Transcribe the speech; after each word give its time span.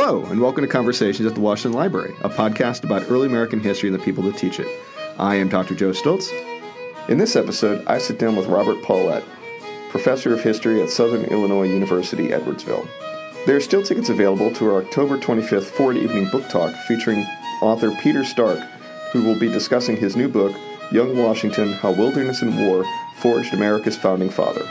Hello, 0.00 0.24
and 0.26 0.40
welcome 0.40 0.62
to 0.62 0.68
Conversations 0.70 1.26
at 1.26 1.34
the 1.34 1.40
Washington 1.40 1.76
Library, 1.76 2.14
a 2.20 2.28
podcast 2.28 2.84
about 2.84 3.10
early 3.10 3.26
American 3.26 3.58
history 3.58 3.88
and 3.88 3.98
the 3.98 4.04
people 4.04 4.22
that 4.22 4.36
teach 4.36 4.60
it. 4.60 4.68
I 5.18 5.34
am 5.34 5.48
Dr. 5.48 5.74
Joe 5.74 5.90
Stoltz. 5.90 6.30
In 7.08 7.18
this 7.18 7.34
episode, 7.34 7.84
I 7.88 7.98
sit 7.98 8.16
down 8.16 8.36
with 8.36 8.46
Robert 8.46 8.80
Paulett, 8.84 9.24
professor 9.90 10.32
of 10.32 10.40
history 10.40 10.80
at 10.80 10.88
Southern 10.88 11.24
Illinois 11.24 11.66
University, 11.66 12.28
Edwardsville. 12.28 12.88
There 13.44 13.56
are 13.56 13.60
still 13.60 13.82
tickets 13.82 14.08
available 14.08 14.52
to 14.54 14.70
our 14.70 14.82
October 14.84 15.18
25th 15.18 15.64
Ford 15.64 15.96
Evening 15.96 16.30
Book 16.30 16.48
Talk 16.48 16.72
featuring 16.86 17.26
author 17.60 17.90
Peter 18.00 18.22
Stark, 18.22 18.60
who 19.12 19.24
will 19.24 19.36
be 19.36 19.48
discussing 19.48 19.96
his 19.96 20.14
new 20.14 20.28
book, 20.28 20.54
Young 20.92 21.18
Washington 21.18 21.72
How 21.72 21.90
Wilderness 21.90 22.42
and 22.42 22.56
War 22.56 22.84
Forged 23.16 23.52
America's 23.52 23.96
Founding 23.96 24.30
Father. 24.30 24.64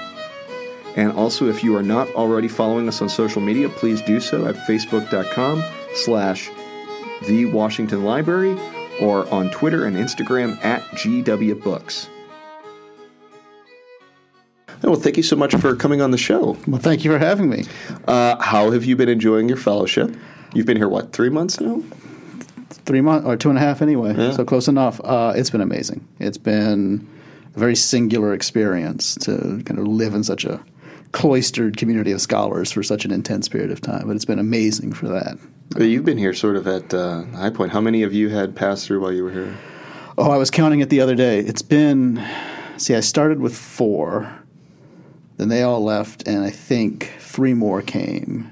And 0.98 1.12
also, 1.12 1.48
if 1.48 1.64
you 1.64 1.76
are 1.76 1.84
not 1.84 2.10
already 2.16 2.48
following 2.48 2.88
us 2.88 3.04
on 3.04 3.08
social 3.08 3.40
media, 3.40 3.70
please 3.70 4.02
do 4.02 4.20
so 4.20 4.48
at 4.48 4.56
facebook.com 4.56 5.64
slash 5.94 6.50
the 7.28 7.46
Washington 7.46 8.04
Library 8.04 8.58
or 9.00 9.32
on 9.32 9.52
Twitter 9.52 9.86
and 9.86 9.96
Instagram 9.96 10.58
at 10.66 10.82
GW 10.96 11.64
Books. 11.64 12.10
Well, 14.82 14.96
thank 14.96 15.18
you 15.18 15.24
so 15.24 15.36
much 15.36 15.54
for 15.56 15.76
coming 15.76 16.02
on 16.02 16.10
the 16.10 16.18
show. 16.18 16.58
Well, 16.66 16.82
thank 16.82 17.04
you 17.04 17.12
for 17.12 17.20
having 17.20 17.48
me. 17.48 17.66
Uh, 18.08 18.42
how 18.42 18.72
have 18.72 18.84
you 18.84 18.96
been 18.96 19.10
enjoying 19.10 19.48
your 19.48 19.58
fellowship? 19.58 20.16
You've 20.56 20.66
been 20.66 20.78
here, 20.78 20.90
what, 20.90 21.14
three 21.14 21.30
months 21.30 21.60
now? 21.60 21.84
Three 22.70 23.02
months, 23.02 23.28
or 23.28 23.38
two 23.38 23.50
and 23.50 23.58
a 23.58 23.62
half 23.62 23.84
anyway, 23.84 24.16
yeah. 24.16 24.32
so 24.32 24.44
close 24.44 24.68
enough. 24.68 25.00
Uh, 25.04 25.34
it's 25.36 25.52
been 25.52 25.62
amazing. 25.62 26.08
It's 26.20 26.38
been 26.40 27.08
a 27.56 27.60
very 27.60 27.76
singular 27.76 28.34
experience 28.34 29.16
to 29.16 29.62
kind 29.66 29.80
of 29.80 29.88
live 29.88 30.16
in 30.16 30.24
such 30.24 30.44
a 30.44 30.64
cloistered 31.12 31.78
community 31.78 32.12
of 32.12 32.22
scholars 32.22 32.72
for 32.72 32.84
such 32.84 33.06
an 33.06 33.12
intense 33.12 33.48
period 33.48 33.72
of 33.72 33.82
time. 33.82 34.08
But 34.08 34.16
it's 34.16 34.26
been 34.26 34.40
amazing 34.40 34.94
for 34.94 35.08
that. 35.08 35.38
You've 35.78 36.06
been 36.06 36.18
here 36.18 36.34
sort 36.34 36.56
of 36.56 36.68
at 36.68 36.94
uh, 36.94 37.24
high 37.26 37.50
point. 37.50 37.72
How 37.72 37.82
many 37.82 38.04
of 38.04 38.14
you 38.14 38.30
had 38.30 38.56
passed 38.56 38.88
through 38.88 39.02
while 39.02 39.12
you 39.12 39.24
were 39.24 39.32
here? 39.32 39.56
Oh, 40.18 40.32
I 40.32 40.38
was 40.38 40.50
counting 40.50 40.80
it 40.80 40.90
the 40.90 41.02
other 41.02 41.16
day. 41.16 41.40
It's 41.40 41.62
been, 41.62 42.24
see, 42.78 42.96
I 42.96 43.02
started 43.02 43.40
with 43.40 43.56
four, 43.56 44.40
then 45.38 45.50
they 45.50 45.62
all 45.62 45.84
left, 45.84 46.28
and 46.28 46.44
I 46.44 46.50
think 46.50 47.14
three 47.20 47.54
more 47.54 47.82
came. 47.82 48.52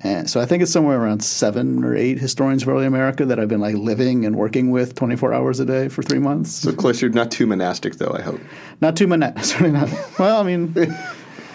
And 0.00 0.30
so 0.30 0.40
I 0.40 0.46
think 0.46 0.62
it's 0.62 0.72
somewhere 0.72 1.00
around 1.00 1.24
seven 1.24 1.82
or 1.82 1.96
eight 1.96 2.18
historians 2.18 2.62
of 2.62 2.68
early 2.68 2.86
America 2.86 3.24
that 3.24 3.40
I've 3.40 3.48
been 3.48 3.60
like 3.60 3.74
living 3.74 4.24
and 4.24 4.36
working 4.36 4.70
with 4.70 4.94
24 4.94 5.32
hours 5.32 5.60
a 5.60 5.64
day 5.64 5.88
for 5.88 6.02
three 6.02 6.20
months. 6.20 6.52
So 6.52 6.72
closer, 6.72 7.08
not 7.08 7.30
too 7.30 7.46
monastic 7.46 7.96
though, 7.96 8.12
I 8.12 8.22
hope. 8.22 8.40
Not 8.80 8.96
too 8.96 9.06
monastic, 9.06 9.44
certainly 9.44 9.72
not. 9.72 9.90
Well, 10.18 10.40
I 10.40 10.44
mean, 10.44 10.74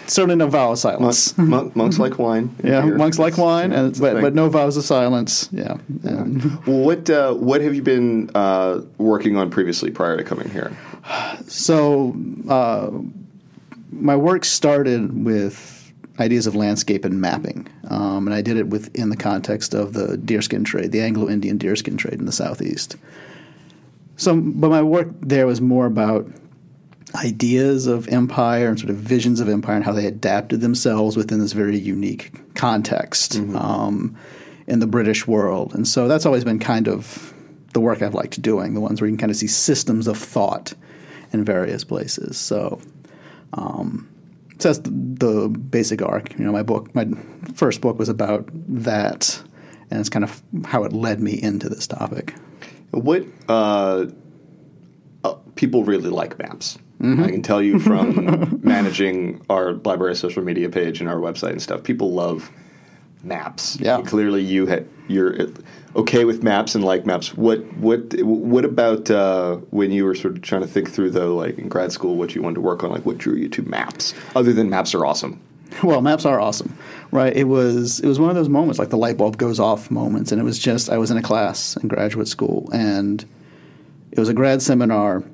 certainly 0.06 0.36
no 0.36 0.48
vow 0.48 0.72
of 0.72 0.78
silence. 0.78 1.36
Monk, 1.38 1.74
monks 1.74 1.98
like 1.98 2.18
wine. 2.18 2.54
Yeah, 2.62 2.84
monks 2.84 3.18
like 3.18 3.38
wine, 3.38 3.72
yeah, 3.72 3.80
and, 3.80 4.00
but, 4.00 4.20
but, 4.20 4.34
no 4.34 4.48
vows 4.48 4.76
of 4.76 4.84
silence. 4.84 5.48
Yeah. 5.52 5.78
yeah. 6.02 6.24
Well, 6.66 6.80
what 6.80 7.08
uh, 7.08 7.34
what 7.34 7.60
have 7.60 7.74
you 7.74 7.82
been 7.82 8.30
uh, 8.34 8.80
working 8.98 9.36
on 9.36 9.50
previously 9.50 9.90
prior 9.90 10.16
to 10.16 10.24
coming 10.24 10.50
here? 10.50 10.76
So, 11.46 12.16
uh, 12.48 12.90
my 13.90 14.16
work 14.16 14.44
started 14.44 15.24
with 15.24 15.83
ideas 16.20 16.46
of 16.46 16.54
landscape 16.54 17.04
and 17.04 17.20
mapping, 17.20 17.68
um, 17.88 18.26
and 18.26 18.34
I 18.34 18.42
did 18.42 18.56
it 18.56 18.68
within 18.68 19.10
the 19.10 19.16
context 19.16 19.74
of 19.74 19.92
the 19.92 20.16
deerskin 20.16 20.64
trade, 20.64 20.92
the 20.92 21.00
Anglo-Indian 21.00 21.58
deerskin 21.58 21.96
trade 21.96 22.18
in 22.20 22.26
the 22.26 22.32
southeast. 22.32 22.96
So, 24.16 24.40
but 24.40 24.68
my 24.68 24.82
work 24.82 25.08
there 25.20 25.46
was 25.46 25.60
more 25.60 25.86
about 25.86 26.28
ideas 27.16 27.86
of 27.86 28.08
empire 28.08 28.68
and 28.68 28.78
sort 28.78 28.90
of 28.90 28.96
visions 28.96 29.40
of 29.40 29.48
empire 29.48 29.76
and 29.76 29.84
how 29.84 29.92
they 29.92 30.06
adapted 30.06 30.60
themselves 30.60 31.16
within 31.16 31.40
this 31.40 31.52
very 31.52 31.78
unique 31.78 32.32
context 32.54 33.32
mm-hmm. 33.32 33.56
um, 33.56 34.16
in 34.66 34.80
the 34.80 34.86
British 34.86 35.26
world. 35.26 35.74
And 35.74 35.86
so 35.86 36.08
that's 36.08 36.26
always 36.26 36.44
been 36.44 36.58
kind 36.58 36.88
of 36.88 37.32
the 37.72 37.80
work 37.80 38.02
I've 38.02 38.14
liked 38.14 38.40
doing, 38.40 38.74
the 38.74 38.80
ones 38.80 39.00
where 39.00 39.08
you 39.08 39.12
can 39.12 39.18
kind 39.18 39.30
of 39.30 39.36
see 39.36 39.46
systems 39.46 40.06
of 40.06 40.16
thought 40.16 40.74
in 41.32 41.44
various 41.44 41.84
places. 41.84 42.36
So, 42.36 42.80
um, 43.52 44.08
so 44.64 44.72
that's 44.72 44.88
the, 44.88 45.26
the 45.26 45.48
basic 45.50 46.00
arc. 46.00 46.38
You 46.38 46.46
know, 46.46 46.52
my 46.52 46.62
book, 46.62 46.94
my 46.94 47.06
first 47.52 47.82
book 47.82 47.98
was 47.98 48.08
about 48.08 48.48
that, 48.54 49.38
and 49.90 50.00
it's 50.00 50.08
kind 50.08 50.24
of 50.24 50.42
how 50.64 50.84
it 50.84 50.94
led 50.94 51.20
me 51.20 51.34
into 51.34 51.68
this 51.68 51.86
topic. 51.86 52.34
What 52.90 53.26
uh, 53.46 54.06
uh, 55.22 55.34
people 55.56 55.84
really 55.84 56.08
like 56.08 56.38
maps. 56.38 56.78
Mm-hmm. 57.02 57.24
I 57.24 57.30
can 57.30 57.42
tell 57.42 57.60
you 57.60 57.78
from 57.78 58.60
managing 58.64 59.44
our 59.50 59.74
library 59.74 60.16
social 60.16 60.42
media 60.42 60.70
page 60.70 60.98
and 60.98 61.10
our 61.10 61.16
website 61.18 61.50
and 61.50 61.60
stuff. 61.60 61.82
People 61.82 62.14
love 62.14 62.50
maps. 63.24 63.78
Yeah. 63.80 64.00
clearly, 64.02 64.42
you 64.42 64.66
had 64.66 64.88
you're 65.08 65.48
okay 65.96 66.24
with 66.24 66.42
maps 66.42 66.74
and 66.74 66.84
like 66.84 67.06
maps. 67.06 67.34
What 67.34 67.60
what 67.74 68.14
what 68.22 68.64
about 68.64 69.10
uh, 69.10 69.56
when 69.70 69.92
you 69.92 70.04
were 70.04 70.14
sort 70.14 70.36
of 70.36 70.42
trying 70.42 70.62
to 70.62 70.68
think 70.68 70.90
through 70.90 71.10
though, 71.10 71.34
like 71.34 71.58
in 71.58 71.68
grad 71.68 71.92
school, 71.92 72.16
what 72.16 72.34
you 72.34 72.42
wanted 72.42 72.56
to 72.56 72.60
work 72.60 72.84
on? 72.84 72.90
Like, 72.90 73.06
what 73.06 73.18
drew 73.18 73.34
you 73.34 73.48
to 73.50 73.62
maps? 73.62 74.14
Other 74.34 74.52
than 74.52 74.70
maps 74.70 74.94
are 74.94 75.04
awesome. 75.04 75.40
Well, 75.82 76.02
maps 76.02 76.24
are 76.24 76.38
awesome, 76.38 76.78
right? 77.10 77.36
It 77.36 77.48
was 77.48 77.98
it 77.98 78.06
was 78.06 78.20
one 78.20 78.30
of 78.30 78.36
those 78.36 78.48
moments, 78.48 78.78
like 78.78 78.90
the 78.90 78.96
light 78.96 79.16
bulb 79.16 79.38
goes 79.38 79.58
off 79.58 79.90
moments, 79.90 80.30
and 80.30 80.40
it 80.40 80.44
was 80.44 80.56
just 80.56 80.88
I 80.88 80.98
was 80.98 81.10
in 81.10 81.16
a 81.16 81.22
class 81.22 81.76
in 81.76 81.88
graduate 81.88 82.28
school, 82.28 82.68
and 82.72 83.24
it 84.12 84.20
was 84.20 84.28
a 84.28 84.34
grad 84.34 84.62
seminar 84.62 85.24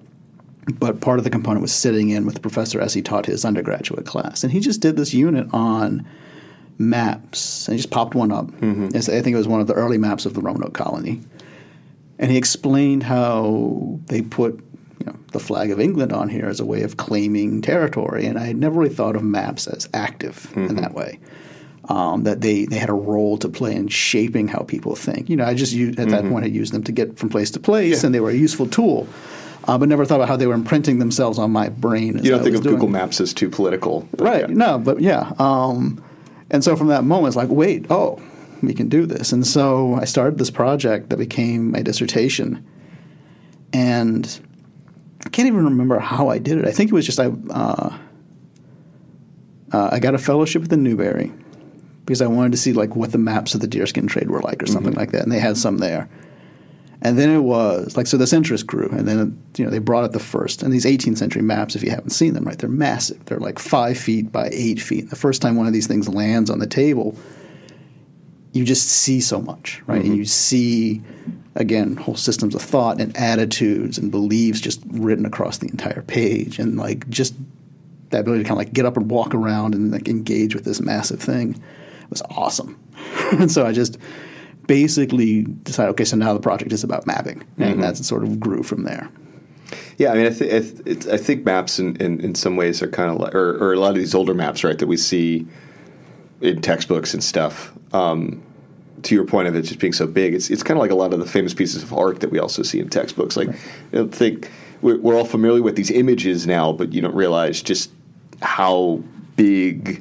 but 0.78 1.00
part 1.00 1.18
of 1.18 1.24
the 1.24 1.30
component 1.30 1.62
was 1.62 1.72
sitting 1.72 2.10
in 2.10 2.26
with 2.26 2.34
the 2.34 2.40
professor 2.40 2.80
as 2.80 2.94
he 2.94 3.02
taught 3.02 3.26
his 3.26 3.44
undergraduate 3.44 4.06
class. 4.06 4.44
And 4.44 4.52
he 4.52 4.60
just 4.60 4.80
did 4.80 4.96
this 4.96 5.14
unit 5.14 5.48
on 5.52 6.06
maps. 6.80 7.68
And 7.68 7.74
he 7.74 7.78
just 7.78 7.90
popped 7.90 8.14
one 8.14 8.32
up. 8.32 8.46
Mm-hmm. 8.46 8.88
I 8.96 9.00
think 9.00 9.28
it 9.28 9.36
was 9.36 9.46
one 9.46 9.60
of 9.60 9.66
the 9.66 9.74
early 9.74 9.98
maps 9.98 10.26
of 10.26 10.34
the 10.34 10.40
Roanoke 10.40 10.74
colony. 10.74 11.20
And 12.18 12.30
he 12.30 12.36
explained 12.36 13.02
how 13.02 14.00
they 14.06 14.22
put 14.22 14.62
you 14.98 15.06
know, 15.06 15.16
the 15.32 15.38
flag 15.38 15.70
of 15.70 15.78
England 15.78 16.12
on 16.12 16.28
here 16.28 16.46
as 16.46 16.58
a 16.58 16.64
way 16.64 16.82
of 16.82 16.96
claiming 16.96 17.62
territory. 17.62 18.26
And 18.26 18.38
I 18.38 18.46
had 18.46 18.56
never 18.56 18.80
really 18.80 18.94
thought 18.94 19.14
of 19.14 19.22
maps 19.22 19.66
as 19.66 19.88
active 19.94 20.48
mm-hmm. 20.50 20.66
in 20.66 20.76
that 20.76 20.94
way. 20.94 21.20
Um, 21.88 22.22
that 22.22 22.40
they, 22.40 22.66
they 22.66 22.76
had 22.76 22.90
a 22.90 22.94
role 22.94 23.36
to 23.38 23.48
play 23.48 23.74
in 23.74 23.88
shaping 23.88 24.46
how 24.46 24.60
people 24.60 24.94
think. 24.94 25.28
You 25.28 25.36
know, 25.36 25.44
I 25.44 25.54
just 25.54 25.72
used, 25.72 25.98
at 25.98 26.06
mm-hmm. 26.06 26.14
that 26.14 26.30
point 26.30 26.44
I 26.44 26.48
used 26.48 26.72
them 26.72 26.84
to 26.84 26.92
get 26.92 27.18
from 27.18 27.30
place 27.30 27.50
to 27.52 27.58
place, 27.58 28.02
yeah. 28.02 28.06
and 28.06 28.14
they 28.14 28.20
were 28.20 28.30
a 28.30 28.34
useful 28.34 28.68
tool 28.68 29.08
uh, 29.66 29.78
but 29.78 29.88
never 29.88 30.04
thought 30.04 30.16
about 30.16 30.28
how 30.28 30.36
they 30.36 30.46
were 30.46 30.54
imprinting 30.54 30.98
themselves 30.98 31.38
on 31.38 31.50
my 31.50 31.68
brain. 31.68 32.22
You 32.22 32.30
don't 32.30 32.42
think 32.42 32.56
of 32.56 32.62
doing. 32.62 32.76
Google 32.76 32.88
Maps 32.88 33.20
as 33.20 33.34
too 33.34 33.50
political, 33.50 34.08
right? 34.18 34.48
Yeah. 34.48 34.54
No, 34.54 34.78
but 34.78 35.00
yeah. 35.00 35.32
Um, 35.38 36.02
and 36.50 36.64
so 36.64 36.76
from 36.76 36.88
that 36.88 37.04
moment, 37.04 37.28
it's 37.28 37.36
like, 37.36 37.48
wait, 37.48 37.86
oh, 37.90 38.20
we 38.62 38.74
can 38.74 38.88
do 38.88 39.06
this. 39.06 39.32
And 39.32 39.46
so 39.46 39.94
I 39.94 40.04
started 40.04 40.38
this 40.38 40.50
project 40.50 41.10
that 41.10 41.16
became 41.16 41.70
my 41.70 41.82
dissertation, 41.82 42.66
and 43.72 44.40
I 45.24 45.28
can't 45.28 45.48
even 45.48 45.64
remember 45.64 45.98
how 45.98 46.28
I 46.28 46.38
did 46.38 46.58
it. 46.58 46.66
I 46.66 46.72
think 46.72 46.90
it 46.90 46.94
was 46.94 47.06
just 47.06 47.20
I. 47.20 47.26
Uh, 47.50 47.98
uh, 49.72 49.88
I 49.92 50.00
got 50.00 50.14
a 50.16 50.18
fellowship 50.18 50.64
at 50.64 50.68
the 50.68 50.76
Newberry 50.76 51.32
because 52.04 52.20
I 52.20 52.26
wanted 52.26 52.50
to 52.52 52.58
see 52.58 52.72
like 52.72 52.96
what 52.96 53.12
the 53.12 53.18
maps 53.18 53.54
of 53.54 53.60
the 53.60 53.68
deerskin 53.68 54.08
trade 54.08 54.28
were 54.28 54.40
like 54.40 54.62
or 54.62 54.66
something 54.66 54.92
mm-hmm. 54.92 54.98
like 54.98 55.12
that, 55.12 55.22
and 55.22 55.30
they 55.30 55.38
had 55.38 55.56
some 55.56 55.78
there. 55.78 56.08
And 57.02 57.18
then 57.18 57.30
it 57.30 57.40
was 57.40 57.96
like 57.96 58.06
so 58.06 58.16
this 58.16 58.32
interest 58.32 58.66
grew, 58.66 58.88
and 58.90 59.08
then 59.08 59.42
you 59.56 59.64
know 59.64 59.70
they 59.70 59.78
brought 59.78 60.04
it 60.04 60.12
the 60.12 60.18
first. 60.18 60.62
And 60.62 60.72
these 60.72 60.84
18th 60.84 61.16
century 61.16 61.42
maps, 61.42 61.74
if 61.74 61.82
you 61.82 61.90
haven't 61.90 62.10
seen 62.10 62.34
them, 62.34 62.44
right, 62.44 62.58
they're 62.58 62.68
massive. 62.68 63.24
They're 63.24 63.38
like 63.38 63.58
five 63.58 63.96
feet 63.96 64.30
by 64.30 64.50
eight 64.52 64.80
feet. 64.80 65.08
The 65.08 65.16
first 65.16 65.40
time 65.40 65.56
one 65.56 65.66
of 65.66 65.72
these 65.72 65.86
things 65.86 66.08
lands 66.08 66.50
on 66.50 66.58
the 66.58 66.66
table, 66.66 67.16
you 68.52 68.64
just 68.64 68.86
see 68.86 69.20
so 69.20 69.40
much, 69.40 69.82
right? 69.86 70.00
Mm-hmm. 70.00 70.10
And 70.10 70.18
you 70.18 70.24
see 70.26 71.02
again 71.54 71.96
whole 71.96 72.16
systems 72.16 72.54
of 72.54 72.62
thought 72.62 73.00
and 73.00 73.16
attitudes 73.16 73.98
and 73.98 74.10
beliefs 74.10 74.60
just 74.60 74.82
written 74.88 75.24
across 75.24 75.58
the 75.58 75.68
entire 75.68 76.02
page, 76.02 76.58
and 76.58 76.76
like 76.76 77.08
just 77.08 77.34
that 78.10 78.20
ability 78.20 78.42
to 78.42 78.48
kind 78.48 78.60
of 78.60 78.66
like 78.66 78.74
get 78.74 78.84
up 78.84 78.98
and 78.98 79.10
walk 79.10 79.34
around 79.34 79.74
and 79.74 79.90
like 79.90 80.06
engage 80.06 80.54
with 80.54 80.64
this 80.64 80.80
massive 80.80 81.20
thing 81.20 81.60
was 82.10 82.20
awesome. 82.30 82.78
and 83.32 83.50
so 83.50 83.64
I 83.64 83.72
just 83.72 83.96
basically 84.70 85.42
decided, 85.64 85.90
okay, 85.90 86.04
so 86.04 86.16
now 86.16 86.32
the 86.32 86.38
project 86.38 86.72
is 86.72 86.84
about 86.84 87.04
mapping, 87.04 87.42
and 87.58 87.72
mm-hmm. 87.72 87.80
that's 87.80 88.06
sort 88.06 88.22
of 88.22 88.38
grew 88.38 88.62
from 88.62 88.84
there. 88.84 89.10
Yeah, 89.98 90.12
I 90.12 90.14
mean, 90.14 90.26
I, 90.26 90.30
th- 90.30 90.52
I, 90.52 90.82
th- 90.92 91.06
I 91.08 91.16
think 91.16 91.44
maps 91.44 91.80
in, 91.80 91.96
in, 91.96 92.20
in, 92.20 92.36
some 92.36 92.54
ways 92.54 92.80
are 92.80 92.86
kind 92.86 93.10
of 93.10 93.16
like, 93.18 93.34
or, 93.34 93.56
or, 93.56 93.72
a 93.72 93.80
lot 93.80 93.90
of 93.90 93.96
these 93.96 94.14
older 94.14 94.32
maps, 94.32 94.62
right, 94.62 94.78
that 94.78 94.86
we 94.86 94.96
see 94.96 95.44
in 96.40 96.62
textbooks 96.62 97.14
and 97.14 97.22
stuff. 97.22 97.72
Um, 97.92 98.40
to 99.02 99.16
your 99.16 99.24
point 99.24 99.48
of 99.48 99.56
it 99.56 99.62
just 99.62 99.80
being 99.80 99.92
so 99.92 100.06
big, 100.06 100.34
it's 100.34 100.50
it's 100.50 100.62
kind 100.62 100.78
of 100.78 100.82
like 100.82 100.92
a 100.92 100.94
lot 100.94 101.12
of 101.12 101.18
the 101.18 101.26
famous 101.26 101.52
pieces 101.52 101.82
of 101.82 101.92
art 101.92 102.20
that 102.20 102.30
we 102.30 102.38
also 102.38 102.62
see 102.62 102.78
in 102.78 102.88
textbooks. 102.88 103.36
Like, 103.36 103.48
right. 103.48 103.58
I 103.92 103.96
don't 103.96 104.14
think 104.14 104.48
we're, 104.82 104.98
we're 104.98 105.16
all 105.16 105.24
familiar 105.24 105.62
with 105.62 105.74
these 105.74 105.90
images 105.90 106.46
now, 106.46 106.72
but 106.72 106.92
you 106.92 107.00
don't 107.00 107.14
realize 107.14 107.60
just 107.60 107.90
how 108.40 109.02
big 109.34 110.00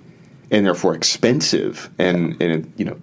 and 0.52 0.64
therefore 0.64 0.94
expensive 0.94 1.90
and 1.98 2.40
and 2.40 2.72
you 2.78 2.86
know 2.86 3.00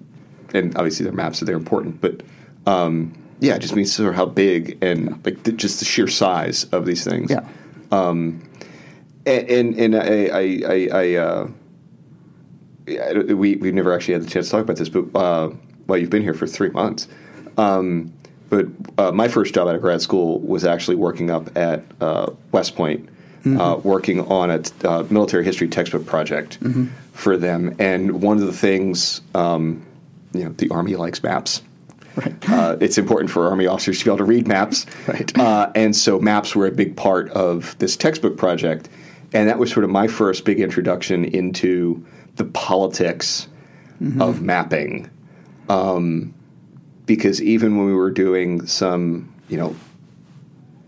and 0.54 0.76
obviously 0.76 1.04
their 1.04 1.12
maps 1.12 1.42
are 1.42 1.44
they're 1.44 1.56
important, 1.56 2.00
but 2.00 2.22
um, 2.66 3.14
yeah, 3.40 3.54
it 3.54 3.60
just 3.60 3.76
means 3.76 3.92
sort 3.92 4.08
of 4.08 4.14
how 4.14 4.26
big 4.26 4.82
and 4.82 5.24
like 5.24 5.42
the, 5.42 5.52
just 5.52 5.78
the 5.78 5.84
sheer 5.84 6.08
size 6.08 6.64
of 6.72 6.86
these 6.86 7.04
things. 7.04 7.30
Yeah. 7.30 7.46
Um, 7.92 8.42
and 9.24 9.48
and, 9.48 9.74
and 9.74 9.96
I 9.96 10.26
I 10.26 10.62
I, 10.66 10.88
I, 10.92 11.14
uh, 11.14 11.48
we 13.34 13.56
we've 13.56 13.74
never 13.74 13.92
actually 13.92 14.14
had 14.14 14.22
the 14.22 14.30
chance 14.30 14.46
to 14.46 14.52
talk 14.52 14.62
about 14.62 14.76
this, 14.76 14.88
but 14.88 15.14
uh, 15.14 15.50
well, 15.86 15.98
you've 15.98 16.10
been 16.10 16.22
here 16.22 16.34
for 16.34 16.46
three 16.46 16.70
months. 16.70 17.08
Um, 17.58 18.12
but 18.48 18.66
uh, 18.98 19.12
my 19.12 19.28
first 19.28 19.54
job 19.54 19.68
out 19.68 19.74
of 19.74 19.80
grad 19.80 20.00
school 20.00 20.40
was 20.40 20.64
actually 20.64 20.96
working 20.96 21.30
up 21.30 21.56
at 21.56 21.82
uh, 22.00 22.30
West 22.52 22.76
Point, 22.76 23.06
mm-hmm. 23.40 23.60
uh, 23.60 23.76
working 23.78 24.20
on 24.20 24.50
a 24.50 24.60
t- 24.60 24.86
uh, 24.86 25.04
military 25.10 25.44
history 25.44 25.68
textbook 25.68 26.06
project 26.06 26.60
mm-hmm. 26.60 26.86
for 27.12 27.36
them. 27.36 27.74
And 27.78 28.22
one 28.22 28.38
of 28.38 28.46
the 28.46 28.52
things, 28.52 29.20
um, 29.34 29.84
you 30.38 30.44
know, 30.44 30.52
the 30.52 30.68
Army 30.70 30.96
likes 30.96 31.22
maps. 31.22 31.62
Right. 32.16 32.50
Uh, 32.50 32.76
it's 32.80 32.96
important 32.96 33.30
for 33.30 33.48
Army 33.48 33.66
officers 33.66 33.98
to 33.98 34.04
be 34.04 34.10
able 34.10 34.18
to 34.18 34.24
read 34.24 34.48
maps. 34.48 34.86
Right. 35.06 35.38
Uh, 35.38 35.70
and 35.74 35.94
so 35.94 36.18
maps 36.18 36.56
were 36.56 36.66
a 36.66 36.72
big 36.72 36.96
part 36.96 37.28
of 37.30 37.76
this 37.78 37.96
textbook 37.96 38.38
project. 38.38 38.88
And 39.34 39.48
that 39.48 39.58
was 39.58 39.70
sort 39.70 39.84
of 39.84 39.90
my 39.90 40.06
first 40.06 40.44
big 40.44 40.60
introduction 40.60 41.24
into 41.24 42.04
the 42.36 42.44
politics 42.44 43.48
mm-hmm. 44.00 44.22
of 44.22 44.40
mapping. 44.40 45.10
Um, 45.68 46.32
because 47.04 47.42
even 47.42 47.76
when 47.76 47.86
we 47.86 47.94
were 47.94 48.10
doing 48.10 48.66
some, 48.66 49.32
you 49.48 49.56
know, 49.58 49.76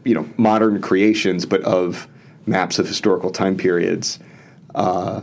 you 0.04 0.14
know, 0.14 0.28
modern 0.36 0.80
creations, 0.80 1.44
but 1.44 1.62
of 1.62 2.08
maps 2.46 2.78
of 2.78 2.88
historical 2.88 3.30
time 3.30 3.56
periods, 3.56 4.18
uh, 4.74 5.20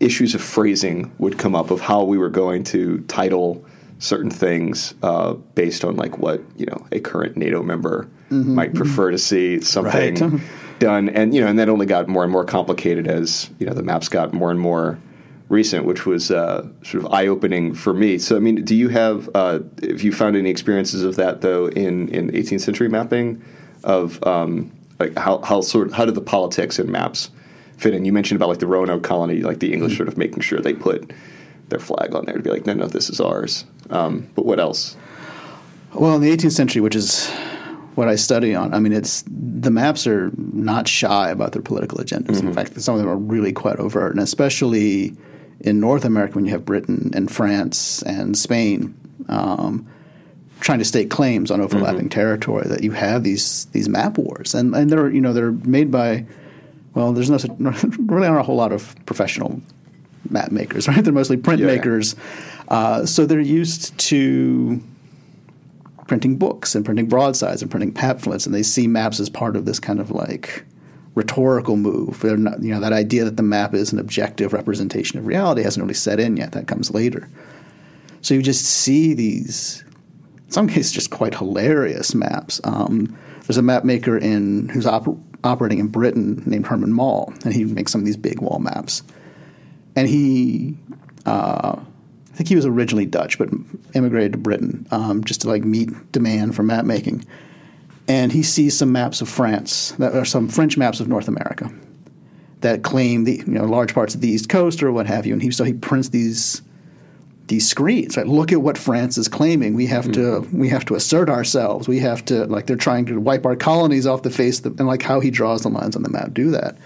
issues 0.00 0.34
of 0.34 0.42
phrasing 0.42 1.12
would 1.18 1.38
come 1.38 1.54
up 1.54 1.70
of 1.70 1.80
how 1.80 2.02
we 2.02 2.18
were 2.18 2.30
going 2.30 2.64
to 2.64 2.98
title 3.02 3.64
certain 3.98 4.30
things 4.30 4.94
uh, 5.02 5.34
based 5.54 5.84
on 5.84 5.96
like 5.96 6.18
what 6.18 6.42
you 6.56 6.66
know 6.66 6.86
a 6.90 6.98
current 6.98 7.36
NATO 7.36 7.62
member 7.62 8.08
mm-hmm. 8.30 8.54
might 8.54 8.74
prefer 8.74 9.10
to 9.10 9.18
see 9.18 9.60
something 9.60 10.14
right. 10.16 10.40
done, 10.78 11.08
and 11.10 11.34
you 11.34 11.40
know, 11.40 11.46
and 11.46 11.58
that 11.58 11.68
only 11.68 11.86
got 11.86 12.08
more 12.08 12.24
and 12.24 12.32
more 12.32 12.44
complicated 12.44 13.06
as 13.06 13.50
you 13.58 13.66
know 13.66 13.74
the 13.74 13.82
maps 13.82 14.08
got 14.08 14.32
more 14.32 14.50
and 14.50 14.58
more 14.58 14.98
recent, 15.50 15.84
which 15.84 16.06
was 16.06 16.30
uh, 16.30 16.66
sort 16.82 17.04
of 17.04 17.12
eye 17.12 17.26
opening 17.26 17.74
for 17.74 17.92
me. 17.92 18.18
So, 18.18 18.36
I 18.36 18.38
mean, 18.38 18.64
do 18.64 18.74
you 18.74 18.88
have 18.88 19.28
uh, 19.34 19.60
have 19.82 20.02
you 20.02 20.12
found 20.12 20.36
any 20.36 20.48
experiences 20.48 21.02
of 21.04 21.16
that 21.16 21.42
though 21.42 21.66
in 21.66 22.08
in 22.08 22.30
18th 22.30 22.62
century 22.62 22.88
mapping 22.88 23.42
of 23.84 24.24
um, 24.26 24.72
like 24.98 25.16
how 25.18 25.40
how 25.42 25.60
sort 25.60 25.88
of, 25.88 25.92
how 25.92 26.06
did 26.06 26.14
the 26.14 26.22
politics 26.22 26.78
and 26.78 26.88
maps 26.88 27.30
fit 27.80 27.94
in? 27.94 28.04
You 28.04 28.12
mentioned 28.12 28.36
about 28.36 28.48
like 28.48 28.58
the 28.58 28.66
Roanoke 28.66 29.02
colony, 29.02 29.40
like 29.40 29.60
the 29.60 29.72
English 29.72 29.96
sort 29.96 30.08
of 30.08 30.18
making 30.18 30.40
sure 30.40 30.60
they 30.60 30.74
put 30.74 31.12
their 31.68 31.78
flag 31.78 32.14
on 32.14 32.26
there 32.26 32.36
to 32.36 32.42
be 32.42 32.50
like, 32.50 32.66
no, 32.66 32.74
no, 32.74 32.86
this 32.86 33.08
is 33.08 33.20
ours. 33.20 33.64
Um, 33.88 34.28
but 34.34 34.44
what 34.44 34.60
else? 34.60 34.96
Well, 35.94 36.14
in 36.16 36.22
the 36.22 36.36
18th 36.36 36.52
century, 36.52 36.82
which 36.82 36.94
is 36.94 37.28
what 37.94 38.08
I 38.08 38.16
study 38.16 38.54
on, 38.54 38.74
I 38.74 38.78
mean, 38.78 38.92
it's 38.92 39.24
the 39.26 39.70
maps 39.70 40.06
are 40.06 40.30
not 40.36 40.86
shy 40.86 41.30
about 41.30 41.52
their 41.52 41.62
political 41.62 41.98
agendas. 41.98 42.36
Mm-hmm. 42.36 42.48
In 42.48 42.54
fact, 42.54 42.80
some 42.80 42.94
of 42.94 43.00
them 43.00 43.08
are 43.08 43.16
really 43.16 43.52
quite 43.52 43.76
overt, 43.76 44.12
and 44.12 44.20
especially 44.20 45.16
in 45.60 45.80
North 45.80 46.04
America 46.04 46.34
when 46.34 46.44
you 46.44 46.52
have 46.52 46.64
Britain 46.64 47.10
and 47.14 47.30
France 47.30 48.02
and 48.02 48.36
Spain. 48.36 48.94
Um, 49.28 49.88
trying 50.60 50.78
to 50.78 50.84
stake 50.84 51.08
claims 51.08 51.50
on 51.50 51.60
overlapping 51.60 52.00
mm-hmm. 52.00 52.08
territory 52.08 52.68
that 52.68 52.84
you 52.84 52.90
have 52.90 53.24
these 53.24 53.64
these 53.66 53.88
map 53.88 54.18
wars 54.18 54.54
and 54.54 54.74
and 54.74 54.90
they're 54.90 55.08
you 55.08 55.20
know 55.20 55.32
they're 55.32 55.52
made 55.52 55.90
by 55.90 56.26
well 56.94 57.12
there's 57.12 57.30
no 57.30 57.38
really 57.98 58.26
aren't 58.26 58.40
a 58.40 58.42
whole 58.42 58.56
lot 58.56 58.72
of 58.72 58.94
professional 59.06 59.60
map 60.28 60.50
makers 60.50 60.86
right 60.88 61.02
they're 61.04 61.12
mostly 61.12 61.36
print 61.36 61.60
yeah, 61.60 61.66
makers 61.66 62.14
uh, 62.68 63.04
so 63.04 63.26
they're 63.26 63.40
used 63.40 63.96
to 63.98 64.80
printing 66.10 66.36
books 66.36 66.74
and 66.74 66.84
printing 66.84 67.06
broadsides 67.06 67.62
and 67.62 67.70
printing 67.70 67.92
pamphlets, 67.92 68.44
and 68.44 68.52
they 68.52 68.64
see 68.64 68.88
maps 68.88 69.20
as 69.20 69.30
part 69.30 69.54
of 69.54 69.64
this 69.64 69.78
kind 69.78 70.00
of 70.00 70.10
like 70.10 70.64
rhetorical 71.14 71.76
move. 71.76 72.24
Not, 72.24 72.60
you 72.60 72.74
know, 72.74 72.80
that 72.80 72.92
idea 72.92 73.24
that 73.24 73.36
the 73.36 73.44
map 73.44 73.74
is 73.74 73.92
an 73.92 74.00
objective 74.00 74.52
representation 74.52 75.20
of 75.20 75.26
reality 75.28 75.62
hasn't 75.62 75.84
really 75.84 75.94
set 75.94 76.18
in 76.18 76.36
yet. 76.36 76.50
That 76.50 76.66
comes 76.66 76.90
later. 76.90 77.28
So 78.22 78.34
you 78.34 78.42
just 78.42 78.64
see 78.64 79.14
these, 79.14 79.84
in 80.46 80.50
some 80.50 80.66
cases, 80.74 80.90
just 80.90 81.10
quite 81.10 81.32
hilarious 81.32 82.12
maps. 82.12 82.60
Um, 82.64 83.16
there's 83.50 83.58
a 83.58 83.62
map 83.62 83.82
maker 83.84 84.16
in 84.16 84.68
who's 84.68 84.86
op- 84.86 85.18
operating 85.42 85.80
in 85.80 85.88
Britain 85.88 86.40
named 86.46 86.68
Herman 86.68 86.92
Moll, 86.92 87.34
and 87.44 87.52
he 87.52 87.64
makes 87.64 87.90
some 87.90 88.00
of 88.00 88.04
these 88.04 88.16
big 88.16 88.40
wall 88.40 88.60
maps. 88.60 89.02
And 89.96 90.06
he 90.06 90.76
uh, 91.26 91.74
I 91.76 92.36
think 92.36 92.48
he 92.48 92.54
was 92.54 92.64
originally 92.64 93.06
Dutch, 93.06 93.38
but 93.38 93.48
immigrated 93.92 94.34
to 94.34 94.38
Britain 94.38 94.86
um, 94.92 95.24
just 95.24 95.40
to 95.40 95.48
like 95.48 95.64
meet 95.64 96.12
demand 96.12 96.54
for 96.54 96.62
map 96.62 96.84
making. 96.84 97.24
And 98.06 98.30
he 98.30 98.44
sees 98.44 98.78
some 98.78 98.92
maps 98.92 99.20
of 99.20 99.28
France, 99.28 99.96
that 99.98 100.14
are 100.14 100.24
some 100.24 100.48
French 100.48 100.76
maps 100.76 101.00
of 101.00 101.08
North 101.08 101.26
America 101.26 101.72
that 102.60 102.84
claim 102.84 103.24
the 103.24 103.38
you 103.38 103.54
know 103.54 103.64
large 103.64 103.94
parts 103.94 104.14
of 104.14 104.20
the 104.20 104.28
East 104.28 104.48
Coast 104.48 104.80
or 104.80 104.92
what 104.92 105.08
have 105.08 105.26
you. 105.26 105.32
And 105.32 105.42
he 105.42 105.50
so 105.50 105.64
he 105.64 105.72
prints 105.72 106.10
these 106.10 106.62
these 107.50 107.68
screens. 107.68 108.16
Right, 108.16 108.26
look 108.26 108.52
at 108.52 108.62
what 108.62 108.78
France 108.78 109.18
is 109.18 109.28
claiming. 109.28 109.74
We 109.74 109.86
have 109.86 110.06
mm-hmm. 110.06 110.50
to 110.50 110.56
we 110.56 110.70
have 110.70 110.86
to 110.86 110.94
assert 110.94 111.28
ourselves. 111.28 111.86
We 111.86 111.98
have 111.98 112.24
to 112.26 112.46
like 112.46 112.66
they're 112.66 112.76
trying 112.76 113.04
to 113.06 113.20
wipe 113.20 113.44
our 113.44 113.56
colonies 113.56 114.06
off 114.06 114.22
the 114.22 114.30
face. 114.30 114.60
The, 114.60 114.70
and 114.70 114.86
like 114.86 115.02
how 115.02 115.20
he 115.20 115.30
draws 115.30 115.62
the 115.62 115.68
lines 115.68 115.94
on 115.94 116.02
the 116.02 116.08
map 116.08 116.32
do 116.32 116.50
that. 116.52 116.78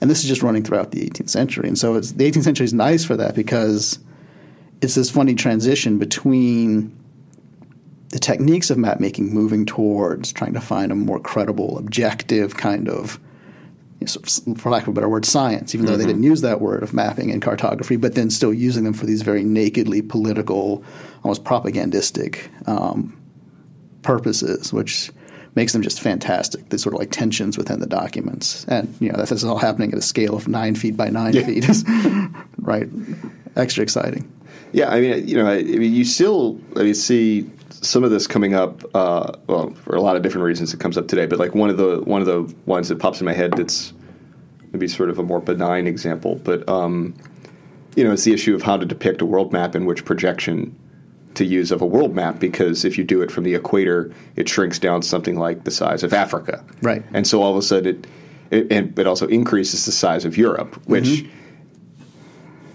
And 0.00 0.10
this 0.10 0.22
is 0.22 0.28
just 0.28 0.42
running 0.42 0.62
throughout 0.62 0.90
the 0.90 1.08
18th 1.08 1.30
century. 1.30 1.66
And 1.66 1.78
so 1.78 1.94
it's, 1.94 2.12
the 2.12 2.30
18th 2.30 2.44
century 2.44 2.64
is 2.64 2.74
nice 2.74 3.04
for 3.04 3.16
that 3.16 3.34
because 3.34 3.98
it's 4.82 4.96
this 4.96 5.10
funny 5.10 5.34
transition 5.34 5.98
between 5.98 6.94
the 8.10 8.18
techniques 8.18 8.68
of 8.70 8.76
map 8.76 9.00
making 9.00 9.32
moving 9.32 9.64
towards 9.64 10.30
trying 10.32 10.52
to 10.52 10.60
find 10.60 10.92
a 10.92 10.94
more 10.94 11.18
credible, 11.18 11.78
objective 11.78 12.56
kind 12.56 12.88
of, 12.88 13.18
for 14.56 14.70
lack 14.70 14.82
of 14.82 14.88
a 14.88 14.92
better 14.92 15.08
word, 15.08 15.24
science, 15.24 15.74
even 15.74 15.86
mm-hmm. 15.86 15.92
though 15.92 15.98
they 15.98 16.04
mm-hmm. 16.04 16.12
didn't 16.12 16.22
use 16.24 16.40
that 16.42 16.60
word 16.60 16.82
of 16.82 16.94
mapping 16.94 17.30
and 17.30 17.42
cartography, 17.42 17.96
but 17.96 18.14
then 18.14 18.30
still 18.30 18.52
using 18.52 18.84
them 18.84 18.94
for 18.94 19.06
these 19.06 19.22
very 19.22 19.42
nakedly 19.42 20.02
political, 20.02 20.84
almost 21.22 21.44
propagandistic 21.44 22.50
um, 22.66 23.20
purposes, 24.02 24.72
which 24.72 25.10
makes 25.54 25.72
them 25.72 25.82
just 25.82 26.00
fantastic. 26.00 26.68
These 26.70 26.82
sort 26.82 26.94
of 26.94 27.00
like 27.00 27.10
tensions 27.10 27.56
within 27.56 27.80
the 27.80 27.86
documents, 27.86 28.64
and 28.66 28.94
you 29.00 29.10
know 29.10 29.16
that 29.16 29.28
this 29.28 29.42
is 29.42 29.44
all 29.44 29.58
happening 29.58 29.92
at 29.92 29.98
a 29.98 30.02
scale 30.02 30.36
of 30.36 30.48
nine 30.48 30.74
feet 30.74 30.96
by 30.96 31.10
nine 31.10 31.34
yeah. 31.34 31.46
feet, 31.46 31.66
right? 32.58 32.88
Extra 33.56 33.82
exciting. 33.82 34.30
Yeah, 34.72 34.90
I 34.90 35.00
mean, 35.00 35.28
you 35.28 35.36
know, 35.36 35.46
I, 35.46 35.62
mean, 35.62 35.94
you 35.94 36.04
still 36.04 36.60
I 36.76 36.82
mean, 36.82 36.94
see 36.94 37.48
some 37.70 38.04
of 38.04 38.10
this 38.10 38.26
coming 38.26 38.54
up. 38.54 38.82
Uh, 38.94 39.32
well, 39.46 39.70
for 39.74 39.96
a 39.96 40.00
lot 40.00 40.16
of 40.16 40.22
different 40.22 40.44
reasons, 40.44 40.72
it 40.72 40.80
comes 40.80 40.96
up 40.96 41.08
today. 41.08 41.26
But 41.26 41.38
like 41.38 41.54
one 41.54 41.70
of 41.70 41.76
the 41.76 42.00
one 42.04 42.20
of 42.20 42.26
the 42.26 42.54
ones 42.66 42.88
that 42.88 42.98
pops 42.98 43.20
in 43.20 43.24
my 43.24 43.32
head 43.32 43.52
that's 43.52 43.92
maybe 44.72 44.88
sort 44.88 45.10
of 45.10 45.18
a 45.18 45.22
more 45.22 45.40
benign 45.40 45.86
example, 45.86 46.36
but 46.36 46.68
um, 46.68 47.14
you 47.96 48.04
know, 48.04 48.12
it's 48.12 48.24
the 48.24 48.32
issue 48.32 48.54
of 48.54 48.62
how 48.62 48.76
to 48.76 48.84
depict 48.84 49.20
a 49.20 49.26
world 49.26 49.52
map 49.52 49.74
and 49.74 49.86
which 49.86 50.04
projection 50.04 50.76
to 51.34 51.44
use 51.44 51.70
of 51.70 51.82
a 51.82 51.86
world 51.86 52.14
map 52.14 52.38
because 52.38 52.84
if 52.84 52.96
you 52.96 53.04
do 53.04 53.20
it 53.20 53.30
from 53.30 53.44
the 53.44 53.54
equator, 53.54 54.12
it 54.36 54.48
shrinks 54.48 54.78
down 54.78 55.00
to 55.00 55.06
something 55.06 55.36
like 55.36 55.64
the 55.64 55.70
size 55.70 56.02
of 56.02 56.12
Africa. 56.12 56.64
Right. 56.80 57.04
And 57.12 57.26
so 57.26 57.42
all 57.42 57.50
of 57.50 57.56
a 57.56 57.62
sudden, 57.62 58.04
it, 58.50 58.70
it, 58.70 58.98
it 58.98 59.06
also 59.06 59.26
increases 59.26 59.84
the 59.84 59.92
size 59.92 60.24
of 60.24 60.36
Europe, 60.36 60.76
which 60.86 61.04
mm-hmm 61.04 61.43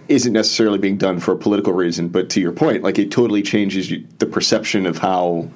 isn't 0.09 0.33
necessarily 0.33 0.79
being 0.79 0.97
done 0.97 1.19
for 1.19 1.31
a 1.31 1.37
political 1.37 1.71
reason, 1.71 2.09
but 2.09 2.29
to 2.31 2.41
your 2.41 2.51
point, 2.51 2.83
like 2.83 2.97
it 2.97 3.11
totally 3.11 3.43
changes 3.43 3.91
you, 3.91 4.05
the 4.17 4.25
perception 4.25 4.85
of 4.85 4.97
how, 4.97 5.49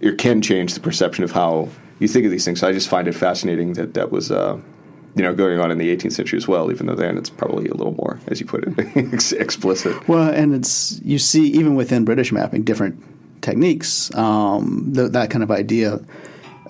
it 0.00 0.18
can 0.18 0.40
change 0.40 0.74
the 0.74 0.80
perception 0.80 1.24
of 1.24 1.32
how 1.32 1.68
you 1.98 2.08
think 2.08 2.24
of 2.24 2.30
these 2.30 2.44
things. 2.44 2.60
So 2.60 2.68
I 2.68 2.72
just 2.72 2.88
find 2.88 3.08
it 3.08 3.14
fascinating 3.14 3.74
that 3.74 3.94
that 3.94 4.12
was, 4.12 4.30
uh, 4.30 4.58
you 5.14 5.22
know, 5.22 5.34
going 5.34 5.58
on 5.58 5.70
in 5.70 5.78
the 5.78 5.94
18th 5.94 6.12
century 6.12 6.36
as 6.36 6.48
well. 6.48 6.70
Even 6.70 6.86
though 6.86 6.94
then 6.94 7.18
it's 7.18 7.28
probably 7.28 7.68
a 7.68 7.74
little 7.74 7.94
more, 7.94 8.18
as 8.28 8.40
you 8.40 8.46
put 8.46 8.64
it, 8.64 9.32
explicit. 9.32 10.08
Well, 10.08 10.30
and 10.30 10.54
it's 10.54 11.00
you 11.04 11.18
see 11.18 11.48
even 11.48 11.74
within 11.74 12.04
British 12.04 12.32
mapping 12.32 12.62
different 12.62 13.02
techniques. 13.42 14.14
Um, 14.14 14.92
the, 14.92 15.08
that 15.08 15.30
kind 15.30 15.42
of 15.42 15.50
idea. 15.50 16.00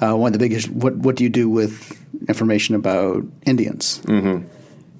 Uh, 0.02 0.16
one 0.16 0.28
of 0.28 0.32
the 0.32 0.38
biggest. 0.38 0.68
What 0.70 0.96
what 0.96 1.16
do 1.16 1.24
you 1.24 1.30
do 1.30 1.48
with 1.48 1.98
information 2.28 2.74
about 2.74 3.24
Indians? 3.46 4.00
Mm-hmm 4.04 4.48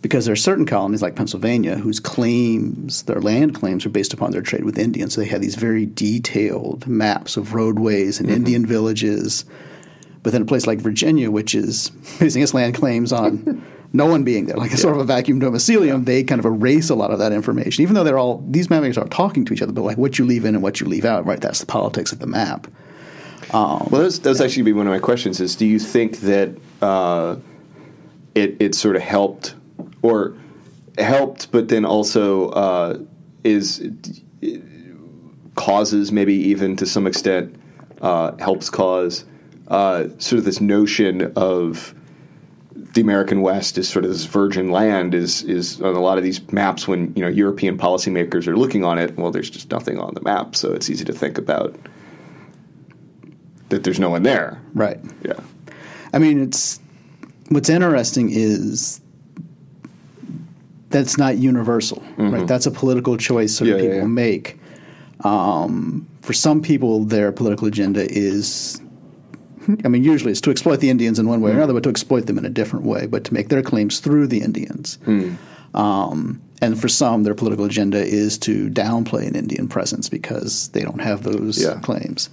because 0.03 0.25
there 0.25 0.33
are 0.33 0.37
certain 0.37 0.67
colonies 0.67 1.01
like 1.01 1.15
Pennsylvania 1.15 1.77
whose 1.77 2.01
claims, 2.01 3.05
their 3.05 3.21
land 3.21 3.55
claims, 3.55 3.87
are 3.87 3.91
based 3.91 4.13
upon 4.13 4.33
their 4.33 4.43
trade 4.43 4.65
with 4.65 4.77
Indians. 4.77 5.15
So 5.15 5.21
they 5.21 5.29
have 5.29 5.41
these 5.41 5.55
very 5.55 5.87
detailed 5.87 6.87
maps 6.89 7.37
of 7.37 7.55
roadways 7.55 8.19
and 8.19 8.29
mm-hmm. 8.29 8.37
Indian 8.37 8.67
villages. 8.67 9.45
But 10.25 10.33
then 10.33 10.43
a 10.43 10.45
place 10.45 10.67
like 10.67 10.81
Virginia, 10.81 11.31
which 11.31 11.55
is 11.55 11.91
basing 12.19 12.43
its 12.43 12.53
land 12.53 12.75
claims 12.75 13.13
on 13.13 13.65
no 13.93 14.07
one 14.07 14.25
being 14.25 14.47
there, 14.47 14.57
like 14.57 14.71
a 14.71 14.75
yeah. 14.75 14.81
sort 14.81 14.95
of 14.95 15.01
a 15.01 15.05
vacuum 15.05 15.41
domicilium, 15.41 15.99
yeah. 15.99 16.05
they 16.05 16.25
kind 16.25 16.41
of 16.41 16.47
erase 16.47 16.91
a 16.91 16.97
lot 16.97 17.13
of 17.13 17.21
that 17.21 17.33
information. 17.33 17.83
Even 17.83 17.95
though 17.95 18.05
they're 18.05 18.19
all 18.19 18.45
these 18.49 18.69
mappings 18.69 19.01
are 19.01 19.09
talking 19.09 19.45
to 19.45 19.55
each 19.55 19.63
other, 19.63 19.73
but 19.73 19.83
like 19.83 19.99
what 19.99 20.19
you 20.19 20.25
leave 20.25 20.45
in 20.45 20.55
and 20.55 20.63
what 20.63 20.81
you 20.81 20.87
leave 20.87 21.05
out, 21.05 21.25
right? 21.27 21.41
That's 21.41 21.61
the 21.61 21.67
politics 21.67 22.11
of 22.11 22.19
the 22.19 22.27
map. 22.27 22.67
Um, 23.53 23.87
well, 23.91 24.03
that's, 24.03 24.19
that's 24.19 24.41
yeah. 24.41 24.47
actually 24.47 24.63
be 24.63 24.73
one 24.73 24.87
of 24.89 24.93
my 24.93 24.99
questions: 24.99 25.41
is 25.41 25.55
do 25.55 25.67
you 25.67 25.79
think 25.79 26.21
that 26.21 26.57
uh, 26.81 27.37
it 28.35 28.57
it 28.61 28.75
sort 28.75 28.97
of 28.97 29.03
helped 29.03 29.55
or 30.03 30.37
helped, 30.99 31.51
but 31.53 31.69
then 31.69 31.85
also 31.85 32.51
uh, 32.51 32.99
is 33.45 33.89
causes 35.55 36.13
maybe 36.13 36.35
even 36.35 36.77
to 36.77 36.87
some 36.87 37.07
extent 37.07 37.55
uh, 38.01 38.37
helps 38.39 38.71
cause 38.71 39.25
uh, 39.69 40.09
sort 40.19 40.39
of 40.39 40.45
this 40.45 40.61
notion 40.61 41.33
of 41.37 41.95
the 42.95 43.01
American 43.01 43.41
West 43.43 43.79
is 43.79 43.89
sort 43.89 44.05
of 44.05 44.11
this 44.11 44.25
virgin 44.25 44.71
land 44.71 45.15
is 45.15 45.43
is 45.45 45.81
on 45.81 45.95
a 45.95 46.01
lot 46.01 46.19
of 46.19 46.25
these 46.25 46.53
maps 46.53 46.87
when 46.87 47.13
you 47.15 47.23
know 47.23 47.29
European 47.29 47.79
policymakers 47.79 48.47
are 48.47 48.57
looking 48.57 48.85
on 48.85 48.99
it. 48.99 49.17
Well, 49.17 49.31
there's 49.31 49.51
just 49.51 49.71
nothing 49.71 49.99
on 49.99 50.15
the 50.15 50.21
map, 50.21 50.57
so 50.57 50.73
it's 50.73 50.91
easy 50.91 51.05
to 51.05 51.13
think 51.13 51.39
about 51.39 51.75
that 53.69 53.85
there's 53.85 54.01
no 54.01 54.11
one 54.11 54.23
there. 54.23 54.61
Right. 54.75 55.01
Yeah. 55.25 55.41
I 56.13 56.19
mean, 56.19 56.43
it's 56.43 56.81
what's 57.49 57.71
interesting 57.71 58.31
is 58.31 59.01
that's 60.93 61.19
not 61.19 61.39
universal, 61.39 62.03
right? 62.19 62.47
That's 62.47 62.67
a 62.67 62.71
political 62.71 63.17
choice 63.17 63.55
certain 63.57 63.75
Mm-hmm. 63.75 63.85
Yeah, 63.85 63.89
yeah, 63.89 63.95
people 63.97 64.09
make. 64.09 64.59
Um, 65.25 66.07
for 66.23 66.33
some 66.33 66.63
people, 66.63 67.05
their 67.05 67.33
political 67.33 67.67
agenda 67.69 68.05
is, 68.11 68.81
I 69.85 69.89
mean, 69.89 70.05
usually 70.05 70.33
it's 70.33 70.41
to 70.43 70.51
exploit 70.51 70.77
the 70.81 70.91
Indians 70.91 71.19
in 71.19 71.29
one 71.29 71.41
way 71.41 71.51
or 71.51 71.55
Mm. 71.55 71.59
another, 71.59 71.75
but 71.75 71.83
to 71.85 71.89
exploit 71.91 72.27
them 72.27 72.39
in 72.39 72.45
a 72.45 72.51
different 72.51 72.85
way, 72.85 73.07
but 73.07 73.25
to 73.25 73.35
make 73.35 73.49
their 73.49 73.63
claims 73.63 74.01
through 74.01 74.27
the 74.29 74.41
Indians. 74.43 74.99
Mm. 75.07 75.37
Um, 75.75 76.41
and 76.61 76.81
for 76.81 76.89
some, 76.89 77.23
their 77.25 77.35
political 77.35 77.65
agenda 77.65 78.05
is 78.05 78.39
to 78.39 78.69
downplay 78.71 79.27
an 79.27 79.35
Indian 79.35 79.69
presence 79.69 80.09
because 80.09 80.69
they 80.69 80.83
don't 80.83 81.01
have 81.01 81.23
those 81.25 81.61
Yeah. 81.63 81.79
claims. 81.81 82.29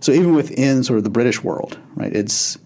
So 0.00 0.12
even 0.12 0.34
within 0.34 0.82
sort 0.84 0.98
of 0.98 1.04
the 1.04 1.10
British 1.10 1.42
world, 1.44 1.78
right, 1.94 2.14
it's 2.14 2.58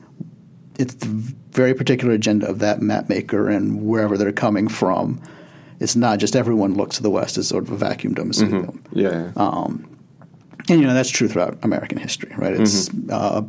it's 0.79 0.95
the 0.95 1.09
very 1.53 1.75
particular 1.75 2.15
agenda 2.15 2.49
of 2.49 2.59
that 2.61 2.81
map 2.83 3.09
maker 3.09 3.49
and 3.49 3.83
wherever 3.87 4.17
they're 4.17 4.33
coming 4.33 4.69
from. 4.69 5.21
It's 5.79 5.97
not 5.97 6.19
just 6.19 6.35
everyone 6.35 6.75
looks 6.75 6.97
to 6.97 7.03
the 7.03 7.11
West 7.11 7.37
as 7.37 7.49
sort 7.49 7.65
of 7.65 7.71
a 7.71 7.77
vacuum 7.77 8.15
domicilium. 8.15 8.67
Mm-hmm. 8.67 8.99
Yeah. 8.99 9.33
Um, 9.37 9.97
and 10.69 10.81
you 10.81 10.87
know 10.87 10.95
that's 10.95 11.11
true 11.11 11.29
throughout 11.29 11.59
American 11.63 11.99
history, 11.99 12.33
right? 12.37 12.59
It's 12.59 12.89
mm-hmm. 12.89 13.11
uh, 13.13 13.43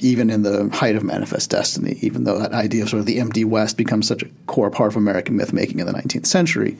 even 0.00 0.30
in 0.30 0.42
the 0.42 0.68
height 0.70 0.96
of 0.96 1.04
Manifest 1.04 1.50
Destiny, 1.50 1.98
even 2.00 2.24
though 2.24 2.38
that 2.38 2.52
idea 2.52 2.82
of 2.82 2.88
sort 2.88 3.00
of 3.00 3.06
the 3.06 3.20
empty 3.20 3.44
West 3.44 3.76
becomes 3.76 4.06
such 4.06 4.22
a 4.22 4.28
core 4.46 4.70
part 4.70 4.92
of 4.92 4.96
American 4.96 5.36
myth 5.36 5.52
making 5.52 5.78
in 5.78 5.86
the 5.86 5.92
19th 5.92 6.26
century, 6.26 6.76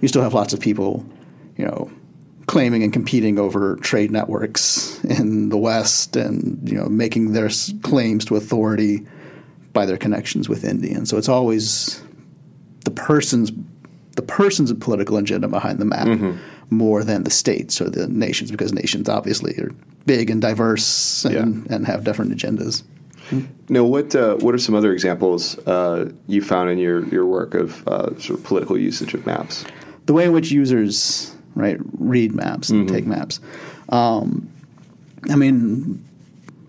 you 0.00 0.08
still 0.08 0.22
have 0.22 0.34
lots 0.34 0.52
of 0.52 0.60
people, 0.60 1.04
you 1.56 1.64
know, 1.64 1.90
claiming 2.52 2.82
and 2.82 2.92
competing 2.92 3.38
over 3.38 3.76
trade 3.76 4.10
networks 4.10 5.02
in 5.04 5.48
the 5.48 5.56
West, 5.56 6.16
and 6.16 6.60
you 6.68 6.76
know, 6.76 6.86
making 6.86 7.32
their 7.32 7.48
claims 7.82 8.26
to 8.26 8.36
authority 8.36 9.06
by 9.72 9.86
their 9.86 9.96
connections 9.96 10.50
with 10.50 10.62
Indians. 10.62 11.08
So 11.08 11.16
it's 11.16 11.30
always 11.30 12.02
the 12.84 12.90
person's 12.90 13.50
the 14.16 14.22
person's 14.22 14.70
political 14.74 15.16
agenda 15.16 15.48
behind 15.48 15.78
the 15.78 15.86
map 15.86 16.06
more 16.68 17.02
than 17.02 17.24
the 17.24 17.30
states 17.30 17.80
or 17.80 17.88
the 17.88 18.06
nations, 18.08 18.50
because 18.50 18.74
nations 18.74 19.08
obviously 19.08 19.54
are 19.56 19.70
big 20.04 20.28
and 20.28 20.42
diverse 20.42 21.24
and, 21.24 21.70
and 21.70 21.86
have 21.86 22.04
different 22.04 22.36
agendas. 22.36 22.82
Now, 23.70 23.84
what 23.84 24.14
uh, 24.14 24.36
what 24.36 24.54
are 24.54 24.58
some 24.58 24.74
other 24.74 24.92
examples 24.92 25.56
uh, 25.66 26.12
you 26.26 26.42
found 26.42 26.68
in 26.68 26.76
your, 26.76 27.08
your 27.08 27.24
work 27.24 27.54
of 27.54 27.88
uh, 27.88 28.18
sort 28.20 28.38
of 28.38 28.44
political 28.44 28.76
usage 28.76 29.14
of 29.14 29.24
maps? 29.24 29.64
The 30.04 30.12
way 30.12 30.24
in 30.26 30.32
which 30.32 30.50
users 30.50 31.32
right 31.54 31.78
read 31.98 32.34
maps 32.34 32.70
and 32.70 32.88
take 32.88 33.06
maps. 33.06 33.40
Um, 33.88 34.50
I 35.30 35.36
mean, 35.36 36.04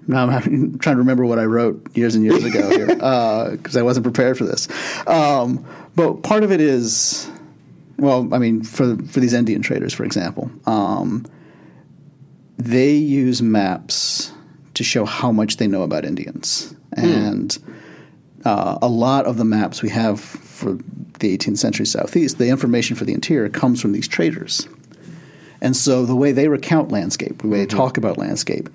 now 0.08 0.24
I'm 0.24 0.30
having, 0.30 0.78
trying 0.80 0.96
to 0.96 1.00
remember 1.00 1.26
what 1.26 1.40
I 1.40 1.46
wrote 1.46 1.96
years 1.96 2.16
and 2.16 2.24
years 2.24 2.44
ago 2.44 2.70
here 2.72 2.88
because 2.88 3.78
I 3.78 3.82
wasn't 3.82 4.04
prepared 4.04 4.38
for 4.38 4.46
this. 4.46 4.68
Um, 5.08 5.66
but 5.96 6.24
part 6.24 6.44
of 6.44 6.52
it 6.52 6.62
is, 6.62 7.30
well, 7.98 8.34
I 8.34 8.38
mean, 8.38 8.64
for 8.64 8.98
for 8.98 9.20
these 9.20 9.34
Indian 9.34 9.62
traders, 9.62 9.94
for 9.94 10.04
example, 10.04 10.52
um, 10.66 11.26
they 12.58 12.94
use 12.94 13.42
maps 13.42 14.32
to 14.74 14.84
show 14.84 15.06
how 15.06 15.32
much 15.32 15.58
they 15.58 15.68
know 15.68 15.84
about 15.84 16.04
Indians, 16.04 16.76
and 16.94 17.58
uh, 18.46 18.78
a 18.82 18.88
lot 18.88 19.26
of 19.26 19.38
the 19.38 19.46
maps 19.46 19.82
we 19.82 19.90
have 19.90 20.20
for 20.20 20.74
the 21.20 21.38
18th 21.38 21.58
century 21.58 21.86
Southeast, 21.86 22.38
the 22.38 22.50
information 22.50 22.96
for 22.96 23.06
the 23.06 23.14
interior 23.14 23.50
comes 23.50 23.82
from 23.82 23.92
these 23.92 24.08
traders. 24.08 24.68
And 25.62 25.78
so 25.78 26.06
the 26.06 26.16
way 26.16 26.34
they 26.34 26.50
recount 26.50 26.92
landscape, 26.92 27.42
the 27.42 27.48
way 27.48 27.60
they 27.60 27.66
talk 27.66 27.98
about 27.98 28.18
landscape, 28.18 28.70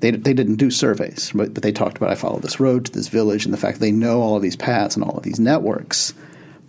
they, 0.00 0.10
they 0.10 0.34
didn't 0.34 0.56
do 0.56 0.70
surveys, 0.70 1.32
but, 1.34 1.54
but 1.54 1.62
they 1.62 1.72
talked 1.72 1.96
about 1.96 2.10
I 2.10 2.14
follow 2.14 2.38
this 2.38 2.60
road 2.60 2.84
to 2.84 2.92
this 2.92 3.08
village, 3.08 3.46
and 3.46 3.54
the 3.54 3.58
fact 3.58 3.80
they 3.80 3.90
know 3.90 4.20
all 4.20 4.36
of 4.36 4.42
these 4.42 4.56
paths 4.56 4.94
and 4.94 5.04
all 5.04 5.16
of 5.16 5.22
these 5.22 5.40
networks. 5.40 6.12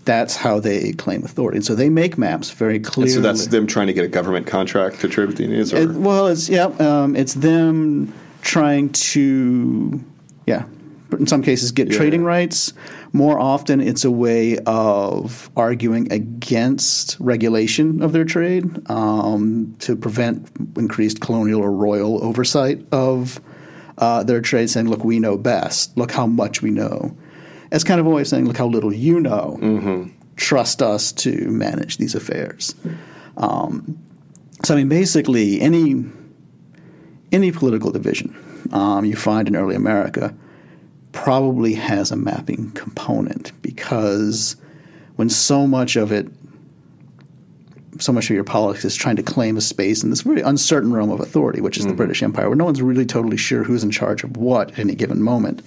That's 0.06 0.38
how 0.38 0.62
they 0.62 0.94
claim 0.94 1.26
authority, 1.26 1.58
and 1.58 1.66
so 1.66 1.76
they 1.76 1.90
make 1.90 2.18
maps 2.18 2.50
very 2.50 2.80
clearly. 2.80 3.12
So 3.12 3.20
that's 3.20 3.48
them 3.48 3.68
trying 3.68 3.88
to 3.88 3.94
get 3.94 4.06
a 4.06 4.08
government 4.08 4.48
contract 4.48 5.02
to 5.02 5.10
trade 5.10 5.28
with 5.28 5.36
the 5.36 5.44
Indians? 5.44 5.74
Or? 5.74 5.80
It, 5.80 5.92
well, 5.92 6.28
it's 6.28 6.48
yeah, 6.48 6.68
um, 6.80 7.14
it's 7.18 7.34
them 7.34 8.14
trying 8.42 8.90
to, 8.92 10.02
yeah, 10.46 10.64
in 11.14 11.28
some 11.28 11.42
cases 11.42 11.72
get 11.72 11.90
Yeah. 11.92 11.98
trading 11.98 12.24
rights. 12.24 12.74
More 13.14 13.40
often, 13.40 13.80
it's 13.82 14.04
a 14.06 14.12
way 14.12 14.58
of 14.66 15.50
arguing 15.56 16.12
against 16.12 17.18
regulation 17.20 18.02
of 18.02 18.12
their 18.12 18.26
trade 18.26 18.66
um, 18.90 19.76
to 19.80 19.96
prevent 19.96 20.48
increased 20.78 21.20
colonial 21.22 21.62
or 21.62 21.72
royal 21.72 22.24
oversight 22.24 22.86
of 22.92 23.40
uh, 23.98 24.24
their 24.24 24.42
trade. 24.42 24.70
Saying, 24.70 24.90
"Look, 24.90 25.04
we 25.04 25.20
know 25.20 25.38
best. 25.38 25.98
Look 25.98 26.12
how 26.12 26.28
much 26.28 26.62
we 26.62 26.70
know." 26.72 27.16
It's 27.72 27.84
kind 27.84 28.00
of 28.00 28.06
a 28.06 28.10
way 28.10 28.22
of 28.22 28.28
saying, 28.28 28.46
"Look 28.46 28.58
how 28.58 28.68
little 28.68 28.94
you 28.94 29.20
know. 29.20 30.10
Trust 30.36 30.82
us 30.84 31.12
to 31.14 31.32
manage 31.50 31.98
these 31.98 32.14
affairs." 32.14 32.76
Um, 33.38 33.98
so, 34.64 34.74
I 34.74 34.78
mean, 34.78 34.90
basically, 34.90 35.60
any 35.62 36.06
any 37.32 37.52
political 37.52 37.92
division 37.92 38.36
um, 38.72 39.04
you 39.06 39.16
find 39.16 39.48
in 39.48 39.56
early 39.56 39.76
America 39.76 40.34
probably 41.24 41.74
has 41.74 42.12
a 42.12 42.16
mapping 42.16 42.70
component 42.72 43.52
because 43.64 44.56
when 45.16 45.30
so 45.30 45.66
much 45.66 45.96
of 45.96 46.12
it, 46.12 46.28
so 47.98 48.14
much 48.14 48.30
of 48.30 48.36
your 48.36 48.44
politics 48.44 48.86
is 48.86 48.96
trying 48.96 49.16
to 49.16 49.24
claim 49.24 49.58
a 49.58 49.62
space 49.62 50.04
in 50.04 50.12
this 50.12 50.28
really 50.28 50.44
uncertain 50.44 50.94
realm 50.94 51.10
of 51.10 51.20
authority, 51.20 51.60
which 51.60 51.76
is 51.76 51.86
the 51.86 51.90
mm-hmm. 51.90 51.98
British 51.98 52.22
Empire, 52.22 52.48
where 52.48 52.56
no 52.56 52.66
one's 52.66 52.84
really 52.84 53.06
totally 53.06 53.36
sure 53.36 53.64
who's 53.64 53.84
in 53.84 53.90
charge 53.90 54.24
of 54.24 54.38
what 54.38 54.72
at 54.74 54.80
any 54.80 54.94
given 54.94 55.20
moment. 55.20 55.64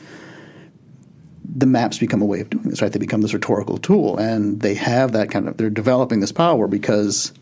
The 1.45 1.67
maps 1.67 1.99
become 1.99 2.23
a 2.23 2.27
way 2.27 2.39
of 2.41 2.49
doing 2.49 2.71
this, 2.71 2.81
right? 2.81 2.93
They 2.93 3.01
become 3.01 3.21
this 3.21 3.35
rhetorical 3.35 3.77
tool, 3.79 4.17
and 4.19 4.61
they 4.61 4.75
have 4.75 5.11
that 5.13 5.33
kind 5.33 5.49
of. 5.49 5.57
They're 5.57 5.69
developing 5.69 6.21
this 6.21 6.31
power 6.31 6.69
because 6.69 7.33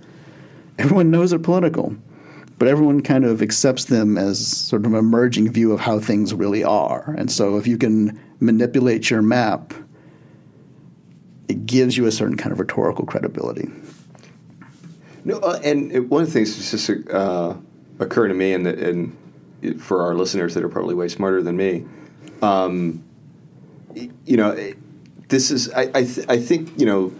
everyone 0.78 1.10
knows 1.10 1.28
they're 1.28 1.38
political, 1.38 1.94
but 2.58 2.68
everyone 2.68 3.00
kind 3.02 3.24
of 3.24 3.40
accepts 3.42 3.84
them 3.86 4.18
as 4.18 4.44
sort 4.46 4.84
of 4.84 4.92
an 4.92 4.98
emerging 4.98 5.52
view 5.52 5.72
of 5.72 5.80
how 5.80 5.98
things 6.00 6.34
really 6.34 6.64
are. 6.64 7.14
And 7.16 7.30
so 7.30 7.56
if 7.56 7.66
you 7.66 7.78
can 7.78 8.18
manipulate 8.40 9.10
your 9.10 9.22
map, 9.22 9.72
it 11.48 11.66
gives 11.66 11.96
you 11.96 12.06
a 12.06 12.12
certain 12.12 12.36
kind 12.36 12.52
of 12.52 12.58
rhetorical 12.58 13.06
credibility. 13.06 13.70
No, 15.24 15.38
uh, 15.38 15.60
and 15.64 15.92
it- 15.92 16.08
one 16.08 16.22
of 16.22 16.28
the 16.28 16.32
things 16.32 16.56
that's 16.56 16.70
just 16.86 17.10
uh, 17.10 17.54
occurring 17.98 18.30
to 18.30 18.34
me, 18.34 18.52
and, 18.52 18.66
and 18.66 19.16
for 19.80 20.02
our 20.02 20.14
listeners 20.14 20.54
that 20.54 20.62
are 20.64 20.68
probably 20.68 20.94
way 20.94 21.08
smarter 21.08 21.42
than 21.42 21.56
me, 21.56 21.84
um, 22.42 23.02
you 24.24 24.36
know, 24.36 24.72
this 25.28 25.50
is 25.50 25.70
I 25.72 25.90
I, 25.94 26.04
th- 26.04 26.26
I 26.28 26.38
think 26.38 26.78
you 26.78 26.86
know 26.86 27.12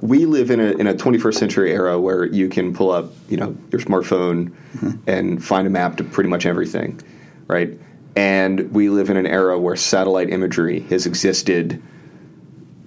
we 0.00 0.24
live 0.24 0.50
in 0.50 0.60
a 0.60 0.72
in 0.72 0.86
a 0.86 0.94
21st 0.94 1.34
century 1.34 1.72
era 1.72 2.00
where 2.00 2.24
you 2.24 2.48
can 2.48 2.72
pull 2.74 2.90
up 2.90 3.12
you 3.28 3.36
know 3.36 3.56
your 3.70 3.80
smartphone 3.80 4.50
mm-hmm. 4.74 4.90
and 5.06 5.44
find 5.44 5.66
a 5.66 5.70
map 5.70 5.96
to 5.96 6.04
pretty 6.04 6.30
much 6.30 6.46
everything, 6.46 7.00
right? 7.46 7.78
And 8.16 8.72
we 8.72 8.88
live 8.88 9.10
in 9.10 9.16
an 9.16 9.26
era 9.26 9.58
where 9.58 9.76
satellite 9.76 10.30
imagery 10.30 10.80
has 10.80 11.06
existed 11.06 11.82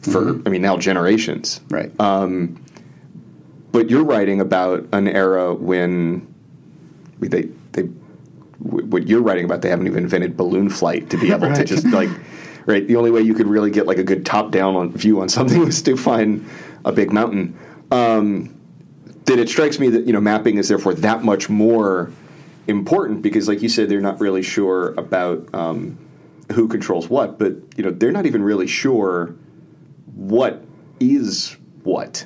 for 0.01 0.21
mm-hmm. 0.21 0.47
I 0.47 0.49
mean 0.51 0.61
now 0.61 0.77
generations, 0.77 1.61
Right. 1.69 1.97
Um, 1.99 2.63
but 3.71 3.89
you're 3.89 4.03
writing 4.03 4.39
about 4.39 4.85
an 4.91 5.07
era 5.07 5.53
when 5.53 6.33
they 7.19 7.43
they 7.71 7.83
what 8.59 9.07
you're 9.07 9.21
writing 9.21 9.45
about 9.45 9.61
they 9.61 9.69
haven't 9.69 9.87
even 9.87 10.03
invented 10.03 10.37
balloon 10.37 10.69
flight 10.69 11.09
to 11.09 11.17
be 11.17 11.31
able 11.31 11.53
to 11.53 11.63
just 11.63 11.85
like 11.87 12.09
right? 12.65 12.87
The 12.87 12.95
only 12.95 13.11
way 13.11 13.21
you 13.21 13.33
could 13.33 13.47
really 13.47 13.71
get 13.71 13.87
like 13.87 13.97
a 13.97 14.03
good 14.03 14.25
top 14.25 14.51
down 14.51 14.75
on 14.75 14.91
view 14.93 15.21
on 15.21 15.29
something 15.29 15.59
was 15.65 15.81
to 15.83 15.97
find 15.97 16.47
a 16.85 16.91
big 16.91 17.11
mountain 17.11 17.57
um, 17.91 18.59
that 19.25 19.39
it 19.39 19.49
strikes 19.49 19.79
me 19.79 19.89
that 19.89 20.05
you 20.05 20.13
know 20.13 20.21
mapping 20.21 20.57
is 20.57 20.67
therefore 20.67 20.93
that 20.93 21.23
much 21.23 21.49
more 21.49 22.11
important 22.67 23.21
because 23.21 23.47
like 23.47 23.61
you 23.61 23.69
said 23.69 23.89
they're 23.89 24.01
not 24.01 24.19
really 24.19 24.41
sure 24.41 24.93
about 24.95 25.53
um, 25.53 25.97
who 26.53 26.67
controls 26.67 27.09
what 27.09 27.37
but 27.37 27.53
you 27.75 27.83
know 27.83 27.91
they're 27.91 28.11
not 28.11 28.25
even 28.25 28.41
really 28.43 28.67
sure 28.67 29.35
what 30.15 30.63
is 30.99 31.57
what 31.83 32.25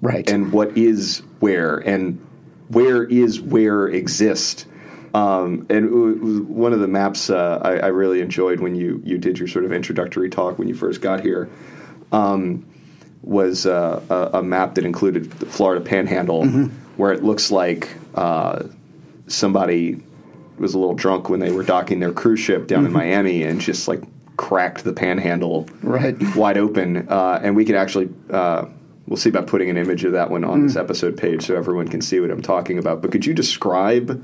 right. 0.00 0.28
and 0.30 0.52
what 0.52 0.76
is 0.76 1.22
where 1.40 1.78
and 1.78 2.24
where 2.68 3.04
is 3.04 3.40
where 3.40 3.86
exist. 3.86 4.66
Um, 5.14 5.66
and 5.70 6.46
one 6.48 6.74
of 6.74 6.80
the 6.80 6.88
maps 6.88 7.30
uh, 7.30 7.60
I, 7.62 7.76
I 7.78 7.86
really 7.86 8.20
enjoyed 8.20 8.60
when 8.60 8.74
you, 8.74 9.00
you 9.04 9.16
did 9.16 9.38
your 9.38 9.48
sort 9.48 9.64
of 9.64 9.72
introductory 9.72 10.28
talk 10.28 10.58
when 10.58 10.68
you 10.68 10.74
first 10.74 11.00
got 11.00 11.22
here 11.22 11.48
um, 12.12 12.66
was 13.26 13.66
uh, 13.66 14.00
a, 14.08 14.38
a 14.38 14.42
map 14.42 14.76
that 14.76 14.84
included 14.86 15.30
the 15.32 15.46
Florida 15.46 15.84
Panhandle, 15.84 16.46
where 16.96 17.12
it 17.12 17.22
looks 17.22 17.50
like 17.50 17.90
uh, 18.14 18.62
somebody 19.26 20.00
was 20.58 20.72
a 20.74 20.78
little 20.78 20.94
drunk 20.94 21.28
when 21.28 21.40
they 21.40 21.50
were 21.52 21.62
docking 21.64 22.00
their 22.00 22.12
cruise 22.12 22.40
ship 22.40 22.66
down 22.66 22.86
in 22.86 22.92
Miami 22.92 23.42
and 23.42 23.60
just 23.60 23.88
like 23.88 24.00
cracked 24.38 24.84
the 24.84 24.92
panhandle 24.92 25.68
Right. 25.82 26.16
wide 26.36 26.56
open, 26.56 27.08
uh, 27.08 27.40
and 27.42 27.54
we 27.56 27.64
could 27.64 27.76
actually. 27.76 28.08
Uh, 28.30 28.66
We'll 29.08 29.16
see 29.16 29.28
about 29.30 29.46
putting 29.46 29.70
an 29.70 29.76
image 29.76 30.02
of 30.04 30.14
that 30.14 30.32
one 30.32 30.42
on 30.42 30.62
Mm. 30.62 30.66
this 30.66 30.74
episode 30.74 31.16
page 31.16 31.46
so 31.46 31.54
everyone 31.54 31.86
can 31.86 32.00
see 32.00 32.18
what 32.18 32.28
I'm 32.32 32.42
talking 32.42 32.76
about. 32.76 33.02
But 33.02 33.12
could 33.12 33.24
you 33.24 33.34
describe 33.34 34.20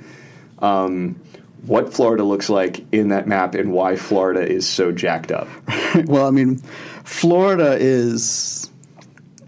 um, 0.59 1.21
what 1.67 1.95
Florida 1.95 2.25
looks 2.25 2.51
like 2.51 2.85
in 2.91 3.11
that 3.11 3.29
map 3.29 3.55
and 3.55 3.71
why 3.71 3.95
Florida 3.95 4.41
is 4.45 4.67
so 4.69 4.91
jacked 4.91 5.31
up? 5.31 5.47
well, 6.07 6.27
I 6.27 6.33
mean, 6.33 6.57
Florida 7.05 7.77
is, 7.79 8.62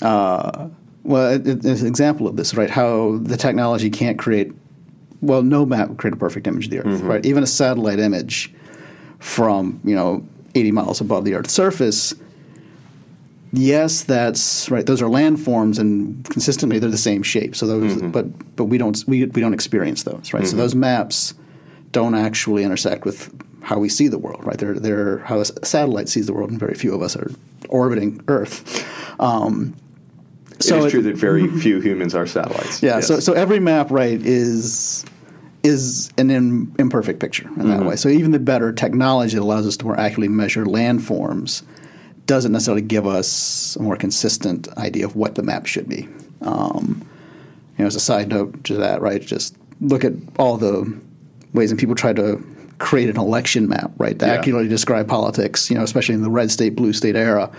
uh, 0.04 0.68
well, 1.02 1.32
it, 1.32 1.46
it's 1.64 1.80
an 1.80 1.86
example 1.86 2.26
of 2.26 2.36
this, 2.36 2.54
right? 2.54 2.70
How 2.70 3.18
the 3.22 3.36
technology 3.36 3.90
can't 3.90 4.18
create, 4.18 4.52
well, 5.20 5.42
no 5.42 5.66
map 5.66 5.88
would 5.88 5.98
create 5.98 6.14
a 6.14 6.16
perfect 6.16 6.46
image 6.46 6.66
of 6.66 6.70
the 6.70 6.78
Earth, 6.80 7.00
right? 7.02 7.26
Even 7.26 7.42
a 7.42 7.46
satellite 7.46 7.98
image 7.98 8.52
from, 9.18 9.80
you 9.84 9.94
know, 9.94 10.26
80 10.54 10.70
miles 10.72 11.00
above 11.00 11.24
the 11.24 11.34
Earth's 11.34 11.52
surface. 11.52 12.14
Yes, 13.52 14.02
that's 14.02 14.68
right. 14.70 14.84
Those 14.84 15.00
are 15.00 15.06
landforms, 15.08 15.78
and 15.78 16.24
consistently 16.28 16.78
they're 16.80 16.90
the 16.90 16.98
same 16.98 17.22
shape. 17.22 17.54
So 17.54 17.66
those, 17.66 18.02
but 18.10 18.56
but 18.56 18.64
we 18.64 18.78
don't 18.78 19.02
we, 19.06 19.26
we 19.26 19.40
don't 19.40 19.54
experience 19.54 20.02
those, 20.02 20.32
right? 20.34 20.44
So 20.46 20.56
those 20.56 20.74
maps 20.74 21.34
don't 21.92 22.16
actually 22.16 22.64
intersect 22.64 23.04
with 23.04 23.32
how 23.62 23.78
we 23.78 23.88
see 23.88 24.08
the 24.08 24.18
world, 24.18 24.44
right? 24.44 24.58
They're, 24.58 24.74
they're 24.74 25.18
how 25.18 25.38
a 25.38 25.44
satellite 25.44 26.08
sees 26.08 26.26
the 26.26 26.32
world, 26.34 26.50
and 26.50 26.58
very 26.58 26.74
few 26.74 26.92
of 26.94 27.00
us 27.02 27.14
are 27.16 27.30
orbiting 27.68 28.20
Earth. 28.26 28.84
Um, 29.20 29.76
so 30.68 30.78
it 30.82 30.86
is 30.86 30.92
true 30.92 31.02
that 31.02 31.16
very 31.16 31.48
few 31.60 31.80
humans 31.80 32.14
are 32.14 32.26
satellites. 32.26 32.82
yeah, 32.82 32.96
Yes. 32.96 33.06
so 33.08 33.20
so 33.20 33.32
every 33.32 33.60
map, 33.60 33.90
right, 33.90 34.20
is 34.24 35.04
is 35.62 36.10
an 36.18 36.30
im- 36.30 36.74
imperfect 36.78 37.20
picture 37.20 37.48
in 37.56 37.68
that 37.70 37.84
way. 37.86 37.96
So 37.96 38.08
even 38.10 38.32
the 38.32 38.38
better 38.38 38.70
technology 38.72 39.34
that 39.36 39.42
allows 39.42 39.66
us 39.66 39.76
to 39.78 39.86
more 39.86 39.98
accurately 39.98 40.28
measure 40.28 40.64
landforms 40.66 41.62
doesn't 42.26 42.52
necessarily 42.52 42.82
give 42.82 43.06
us 43.06 43.76
a 43.76 43.82
more 43.82 43.96
consistent 43.96 44.68
idea 44.76 45.06
of 45.06 45.16
what 45.16 45.36
the 45.36 45.42
map 45.42 45.64
should 45.66 45.88
be. 45.88 46.06
Um, 46.42 47.02
you 47.78 47.82
know, 47.84 47.86
as 47.86 47.96
a 47.96 48.00
side 48.00 48.28
note 48.28 48.62
to 48.64 48.74
that, 48.76 49.00
right, 49.00 49.22
just 49.22 49.56
look 49.80 50.04
at 50.04 50.12
all 50.38 50.58
the 50.58 50.94
ways 51.54 51.70
that 51.70 51.78
people 51.78 51.94
try 51.94 52.12
to 52.12 52.42
create 52.78 53.08
an 53.08 53.16
election 53.16 53.66
map, 53.68 53.90
right, 53.96 54.18
to 54.18 54.26
Yeah. 54.26 54.32
accurately 54.34 54.68
describe 54.68 55.08
politics, 55.08 55.70
you 55.70 55.76
know, 55.78 55.82
especially 55.82 56.14
in 56.14 56.22
the 56.22 56.30
red 56.30 56.50
state, 56.50 56.76
blue 56.76 56.92
state 56.92 57.16
era, 57.16 57.50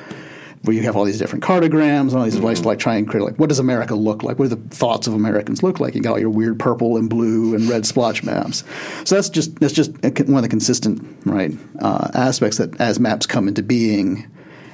where 0.66 0.76
you 0.76 0.84
have 0.84 0.96
all 0.96 1.06
these 1.06 1.18
different 1.20 1.44
cartograms 1.44 2.10
and 2.10 2.16
all 2.16 2.24
these 2.24 2.40
ways 2.40 2.62
to 2.62 2.68
like 2.68 2.80
try 2.80 2.96
and 2.96 3.08
create 3.08 3.24
like 3.24 3.38
what 3.38 3.50
does 3.50 3.60
America 3.60 3.96
look 3.96 4.24
like? 4.24 4.38
What 4.40 4.50
do 4.50 4.56
the 4.56 4.76
thoughts 4.76 5.08
of 5.08 5.14
Americans 5.14 5.64
look 5.64 5.80
like? 5.80 5.96
You 5.96 6.02
got 6.02 6.12
all 6.14 6.20
your 6.20 6.30
weird 6.30 6.60
purple 6.60 6.98
and 6.98 7.10
blue 7.10 7.56
and 7.56 7.68
red 7.70 7.86
splotch 7.86 8.24
maps. 8.24 8.64
So 9.06 9.16
that's 9.16 9.30
just 9.30 9.56
that's 9.60 9.74
just 9.74 9.92
one 9.94 10.38
of 10.38 10.42
the 10.44 10.50
consistent 10.50 11.06
right 11.26 11.52
uh, 11.80 12.10
aspects 12.14 12.58
that 12.58 12.80
as 12.82 13.00
maps 13.00 13.26
come 13.26 13.48
into 13.48 13.64
being 13.64 14.26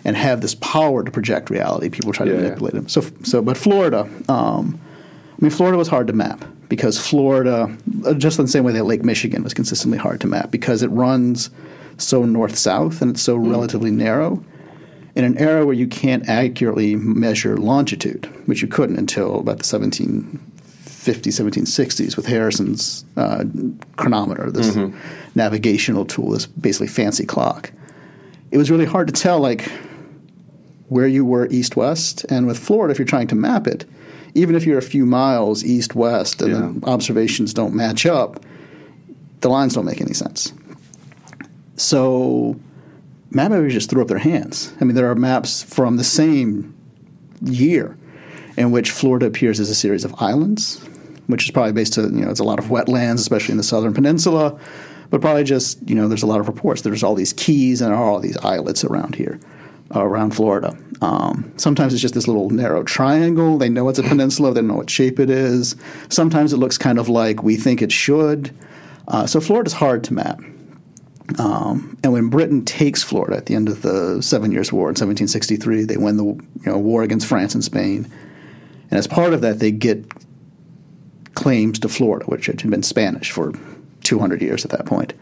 and 0.04 0.18
have 0.18 0.42
this 0.42 0.56
power 0.56 1.04
to 1.04 1.12
project 1.12 1.50
reality, 1.52 1.90
people 1.90 2.12
try 2.12 2.26
to 2.26 2.32
Yeah, 2.32 2.38
yeah. 2.38 2.44
manipulate 2.46 2.74
them. 2.74 2.88
So 2.90 3.02
so 3.24 3.42
but 3.42 3.58
Florida. 3.58 4.10
Um, 4.30 4.80
I 5.34 5.46
mean, 5.46 5.52
Florida 5.52 5.76
was 5.78 5.88
hard 5.88 6.06
to 6.06 6.14
map 6.14 6.46
because 6.70 7.00
Florida, 7.00 7.76
uh, 8.06 8.14
just 8.14 8.38
in 8.38 8.46
the 8.46 8.52
same 8.52 8.64
way 8.64 8.74
that 8.74 8.84
Lake 8.84 9.04
Michigan 9.04 9.44
was 9.44 9.56
consistently 9.56 9.98
hard 9.98 10.22
to 10.22 10.28
map 10.28 10.52
because 10.52 10.84
it 10.84 10.90
runs 10.90 11.50
so 11.98 12.24
north 12.26 12.56
south 12.56 13.02
and 13.02 13.10
it's 13.12 13.24
so 13.24 13.36
relatively 13.36 13.90
narrow. 13.90 14.44
In 15.16 15.24
an 15.26 15.38
era 15.38 15.66
where 15.66 15.76
you 15.76 15.88
can't 15.88 16.28
accurately 16.30 16.96
measure 16.96 17.58
longitude, 17.58 18.26
which 18.48 18.62
you 18.62 18.68
couldn't 18.68 18.98
until 18.98 19.40
about 19.40 19.58
the 19.58 19.64
1750s, 19.64 20.40
1760s 20.86 22.16
with 22.16 22.26
Harrison's 22.28 23.04
uh, 23.18 23.44
chronometer, 23.98 24.50
this 24.52 24.78
navigational 25.36 26.06
tool, 26.06 26.30
this 26.32 26.46
basically 26.46 26.88
fancy 26.88 27.26
clock, 27.26 27.72
it 28.52 28.58
was 28.58 28.72
really 28.72 28.86
hard 28.86 29.08
to 29.08 29.14
tell 29.14 29.40
like 29.40 29.70
where 30.88 31.08
you 31.08 31.26
were 31.26 31.48
east 31.48 31.76
west. 31.76 32.26
And 32.30 32.48
with 32.48 32.58
Florida, 32.60 32.92
if 32.92 33.00
you're 33.00 33.06
trying 33.06 33.28
to 33.28 33.36
map 33.36 33.68
it, 33.68 33.86
even 34.34 34.56
if 34.56 34.66
you're 34.66 34.78
a 34.78 34.82
few 34.82 35.06
miles 35.06 35.64
east 35.64 35.94
west 35.96 36.42
and 36.42 36.52
Yeah. 36.52 36.72
the 36.80 36.86
observations 36.90 37.54
don't 37.54 37.74
match 37.74 38.06
up, 38.06 38.42
the 39.42 39.50
lines 39.50 39.74
don't 39.74 39.86
make 39.86 40.00
any 40.02 40.14
sense. 40.14 40.54
So 41.76 42.58
map 43.32 43.52
makers 43.52 43.74
just 43.74 43.90
threw 43.90 44.02
up 44.02 44.08
their 44.08 44.20
hands. 44.20 44.74
I 44.80 44.86
mean, 44.86 44.96
there 44.96 45.10
are 45.10 45.16
maps 45.16 45.64
from 45.64 45.98
the 45.98 46.04
same 46.04 46.76
year 47.42 47.98
in 48.58 48.72
which 48.72 48.92
Florida 48.92 49.26
appears 49.26 49.60
as 49.60 49.70
a 49.70 49.76
series 49.76 50.06
of 50.06 50.14
islands, 50.20 50.84
which 51.28 51.46
is 51.46 51.52
probably 51.52 51.72
based 51.72 51.98
on, 51.98 52.18
you 52.18 52.26
know, 52.26 52.32
it's 52.32 52.40
a 52.40 52.46
lot 52.46 52.60
of 52.60 52.66
wetlands, 52.66 53.16
especially 53.16 53.54
in 53.54 53.58
the 53.58 53.64
southern 53.64 53.94
peninsula, 53.94 54.60
but 55.10 55.22
probably 55.22 55.44
just, 55.44 55.78
you 55.90 55.96
know, 55.96 56.08
there's 56.08 56.24
a 56.24 56.28
lot 56.28 56.40
of 56.40 56.48
reports. 56.48 56.82
There's 56.82 57.04
all 57.04 57.16
these 57.16 57.34
keys 57.34 57.82
and 57.82 57.94
all 57.94 58.20
these 58.20 58.38
islets 58.38 58.84
around 58.84 59.16
here, 59.16 59.40
uh, 59.96 60.04
around 60.04 60.36
Florida. 60.36 60.78
Um, 61.02 61.52
sometimes 61.58 61.94
it's 61.94 62.02
just 62.02 62.14
this 62.14 62.28
little 62.28 62.50
narrow 62.50 62.84
triangle. 62.84 63.58
They 63.58 63.70
know 63.70 63.90
it's 63.90 64.00
a 64.00 64.04
peninsula, 64.04 64.54
they 64.54 64.62
know 64.62 64.76
what 64.76 64.90
shape 64.90 65.20
it 65.20 65.30
is. 65.30 65.76
Sometimes 66.10 66.54
it 66.54 66.58
looks 66.58 66.78
kind 66.78 67.00
of 67.00 67.10
like 67.10 67.44
we 67.44 67.56
think 67.56 67.82
it 67.82 67.92
should. 67.92 68.56
Uh, 69.08 69.26
so 69.26 69.40
Florida's 69.42 69.74
hard 69.74 70.04
to 70.06 70.14
map. 70.14 70.40
Um, 71.40 71.98
and 72.04 72.12
when 72.12 72.30
Britain 72.30 72.66
takes 72.66 73.04
Florida 73.04 73.38
at 73.38 73.46
the 73.46 73.56
end 73.56 73.70
of 73.70 73.82
the 73.82 74.22
Seven 74.22 74.52
Years' 74.52 74.72
War 74.72 74.88
in 74.88 74.94
1763, 74.94 75.84
they 75.84 75.98
win 75.98 76.18
the 76.18 76.26
you 76.26 76.42
know, 76.66 76.78
war 76.78 77.04
against 77.04 77.28
France 77.28 77.54
and 77.54 77.64
Spain. 77.64 78.12
And 78.90 78.98
as 78.98 79.08
part 79.08 79.34
of 79.34 79.42
that, 79.42 79.60
they 79.60 79.72
get 79.72 80.06
claims 81.36 81.80
to 81.80 81.90
Florida, 81.90 82.26
which 82.26 82.48
had 82.48 82.70
been 82.70 82.84
Spanish 82.84 83.32
for 83.32 83.54
200 84.04 84.42
years 84.42 84.66
at 84.66 84.72
that 84.72 84.86
point. 84.86 85.14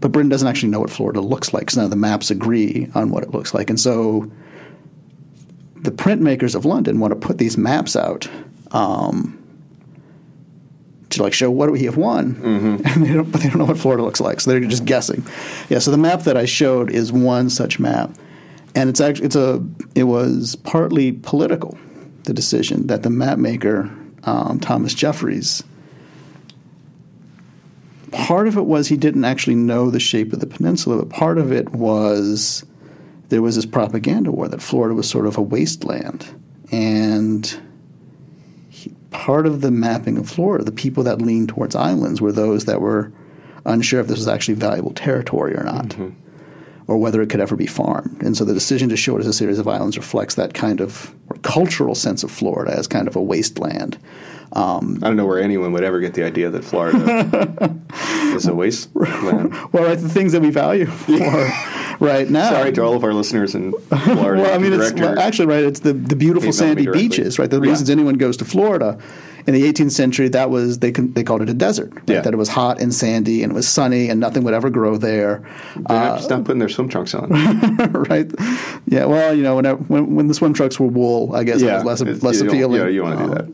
But 0.00 0.12
Britain 0.12 0.28
doesn't 0.28 0.46
actually 0.46 0.68
know 0.68 0.80
what 0.80 0.90
Florida 0.90 1.20
looks 1.20 1.54
like 1.54 1.62
because 1.62 1.76
none 1.76 1.84
of 1.84 1.90
the 1.90 1.96
maps 1.96 2.30
agree 2.30 2.88
on 2.94 3.10
what 3.10 3.22
it 3.22 3.30
looks 3.30 3.54
like. 3.54 3.70
And 3.70 3.80
so 3.80 4.30
the 5.76 5.90
printmakers 5.90 6.54
of 6.54 6.64
London 6.64 7.00
want 7.00 7.12
to 7.12 7.26
put 7.26 7.38
these 7.38 7.56
maps 7.56 7.96
out 7.96 8.28
um, 8.72 9.42
to 11.10 11.22
like 11.22 11.32
show 11.32 11.50
what 11.50 11.70
we 11.70 11.84
have 11.84 11.96
won, 11.96 12.40
and 12.84 13.04
they 13.04 13.12
don't, 13.12 13.30
but 13.30 13.40
they 13.40 13.48
don't 13.48 13.58
know 13.58 13.64
what 13.64 13.78
Florida 13.78 14.02
looks 14.02 14.20
like, 14.20 14.40
so 14.40 14.50
they're 14.50 14.60
just 14.60 14.84
guessing. 14.84 15.24
Yeah, 15.68 15.78
so 15.78 15.90
the 15.90 15.98
map 15.98 16.22
that 16.22 16.36
I 16.36 16.44
showed 16.44 16.90
is 16.90 17.12
one 17.12 17.50
such 17.50 17.78
map, 17.78 18.10
and 18.74 18.90
it's 18.90 19.00
actually 19.00 19.26
it's 19.26 19.36
a 19.36 19.64
it 19.94 20.04
was 20.04 20.56
partly 20.56 21.12
political, 21.12 21.78
the 22.24 22.34
decision 22.34 22.88
that 22.88 23.02
the 23.02 23.10
map 23.10 23.38
maker 23.38 23.90
um, 24.24 24.60
Thomas 24.60 24.94
Jefferys. 24.94 25.62
Part 28.12 28.48
of 28.48 28.56
it 28.56 28.64
was 28.64 28.88
he 28.88 28.96
didn't 28.96 29.24
actually 29.24 29.56
know 29.56 29.90
the 29.90 30.00
shape 30.00 30.32
of 30.32 30.40
the 30.40 30.46
peninsula, 30.46 30.98
but 30.98 31.10
part 31.10 31.38
of 31.38 31.52
it 31.52 31.70
was 31.72 32.64
there 33.28 33.42
was 33.42 33.56
this 33.56 33.66
propaganda 33.66 34.30
war 34.30 34.48
that 34.48 34.62
Florida 34.62 34.94
was 34.94 35.08
sort 35.08 35.26
of 35.26 35.36
a 35.36 35.42
wasteland, 35.42 36.26
and 36.72 37.60
part 39.10 39.46
of 39.46 39.60
the 39.60 39.70
mapping 39.70 40.18
of 40.18 40.28
Florida, 40.28 40.64
the 40.64 40.72
people 40.72 41.02
that 41.04 41.22
leaned 41.22 41.48
towards 41.48 41.74
islands 41.74 42.20
were 42.20 42.32
those 42.32 42.64
that 42.64 42.80
were 42.80 43.12
unsure 43.64 44.00
if 44.00 44.06
this 44.06 44.18
was 44.18 44.28
actually 44.28 44.54
valuable 44.54 44.92
territory 44.92 45.54
or 45.56 45.64
not, 45.64 45.96
or 46.86 46.98
whether 46.98 47.20
it 47.20 47.30
could 47.30 47.40
ever 47.40 47.56
be 47.56 47.66
farmed. 47.66 48.22
And 48.22 48.36
so 48.36 48.44
the 48.44 48.54
decision 48.54 48.88
to 48.90 48.96
show 48.96 49.16
it 49.16 49.20
as 49.20 49.26
a 49.26 49.32
series 49.32 49.58
of 49.58 49.68
islands 49.68 49.96
reflects 49.96 50.36
that 50.36 50.54
kind 50.54 50.80
of 50.80 51.14
cultural 51.42 51.94
sense 51.94 52.22
of 52.22 52.30
Florida 52.30 52.76
as 52.76 52.86
kind 52.86 53.08
of 53.08 53.16
a 53.16 53.22
wasteland. 53.22 53.98
Um, 54.52 54.98
I 55.02 55.08
don't 55.08 55.16
know 55.16 55.26
where 55.26 55.40
anyone 55.40 55.72
would 55.72 55.82
ever 55.82 56.00
get 56.00 56.14
the 56.14 56.22
idea 56.22 56.50
that 56.50 56.64
Florida 56.64 57.76
is 58.34 58.46
a 58.46 58.54
wasteland. 58.54 59.52
well, 59.72 59.84
right, 59.84 59.98
the 59.98 60.08
things 60.08 60.32
that 60.32 60.40
we 60.40 60.50
value 60.50 60.86
for 61.06 61.12
right 62.00 62.28
now. 62.28 62.50
Sorry 62.50 62.72
to 62.72 62.82
all 62.82 62.94
of 62.94 63.04
our 63.04 63.12
listeners 63.14 63.54
in 63.54 63.72
Florida. 64.04 64.42
well, 64.42 64.54
I 64.54 64.58
mean, 64.58 64.72
it's 64.72 64.92
well, 64.92 65.18
actually 65.18 65.46
right. 65.46 65.64
It's 65.64 65.80
the 65.80 65.92
the 65.92 66.16
beautiful 66.16 66.52
sandy 66.52 66.86
beaches, 66.86 67.38
right? 67.38 67.50
The 67.50 67.60
Yeah. 67.60 67.70
reasons 67.70 67.90
anyone 67.90 68.14
goes 68.16 68.36
to 68.38 68.44
Florida. 68.44 68.98
In 69.46 69.54
the 69.54 69.62
18th 69.62 69.92
century, 69.92 70.28
that 70.30 70.50
was 70.50 70.80
they 70.80 70.90
they 70.90 71.22
called 71.22 71.40
it 71.40 71.48
a 71.48 71.54
desert. 71.54 71.94
Right? 71.94 72.02
Yeah. 72.08 72.20
That 72.22 72.34
it 72.34 72.36
was 72.36 72.48
hot 72.48 72.80
and 72.80 72.92
sandy 72.92 73.44
and 73.44 73.52
it 73.52 73.54
was 73.54 73.68
sunny 73.68 74.08
and 74.10 74.18
nothing 74.18 74.42
would 74.42 74.54
ever 74.54 74.70
grow 74.70 74.96
there. 74.96 75.44
They're 75.76 75.82
not, 75.88 76.16
just 76.18 76.30
not 76.30 76.42
putting 76.44 76.58
their 76.58 76.68
swim 76.68 76.88
trunks 76.88 77.14
on. 77.14 77.30
right? 78.10 78.28
Yeah. 78.88 79.04
Well, 79.04 79.32
you 79.34 79.44
know, 79.44 79.54
when, 79.54 79.66
I- 79.66 79.74
when 79.74 80.16
when 80.16 80.26
the 80.26 80.34
swim 80.34 80.52
trucks 80.52 80.80
were 80.80 80.88
wool, 80.88 81.32
I 81.32 81.44
guess 81.44 81.62
yeah, 81.62 81.80
it 81.80 81.84
was 81.84 82.00
less 82.02 82.22
less 82.24 82.40
appealing. 82.40 82.80
Yeah, 82.80 82.88
you 82.88 83.04
want 83.04 83.18
to 83.18 83.24
Um, 83.24 83.30
do 83.30 83.34
that. 83.36 83.46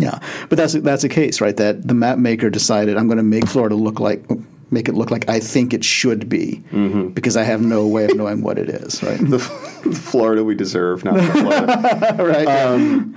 Yeah, 0.00 0.18
but 0.48 0.56
that's 0.56 0.72
that's 0.72 1.04
a 1.04 1.08
case, 1.10 1.42
right? 1.42 1.56
That 1.58 1.86
the 1.86 1.92
map 1.94 2.16
maker 2.18 2.48
decided 2.48 2.96
I'm 2.96 3.06
going 3.08 3.18
to 3.18 3.22
make 3.22 3.46
Florida 3.48 3.74
look 3.74 4.00
like 4.00 4.24
make 4.70 4.88
it 4.88 4.94
look 4.94 5.10
like 5.10 5.28
I 5.28 5.40
think 5.40 5.72
it 5.74 5.84
should 5.84 6.28
be 6.28 6.62
Mm-hmm. 6.72 7.08
because 7.08 7.36
I 7.36 7.42
have 7.44 7.60
no 7.62 7.86
way 7.86 8.04
of 8.04 8.14
knowing 8.16 8.42
what 8.42 8.58
it 8.58 8.68
is, 8.68 9.02
right? 9.02 9.18
The, 9.18 9.38
the 9.84 9.94
Florida 9.94 10.44
we 10.44 10.54
deserve, 10.54 11.04
not 11.04 11.14
the 11.14 11.22
Florida. 11.22 12.16
right. 12.22 12.46
Um, 12.46 13.14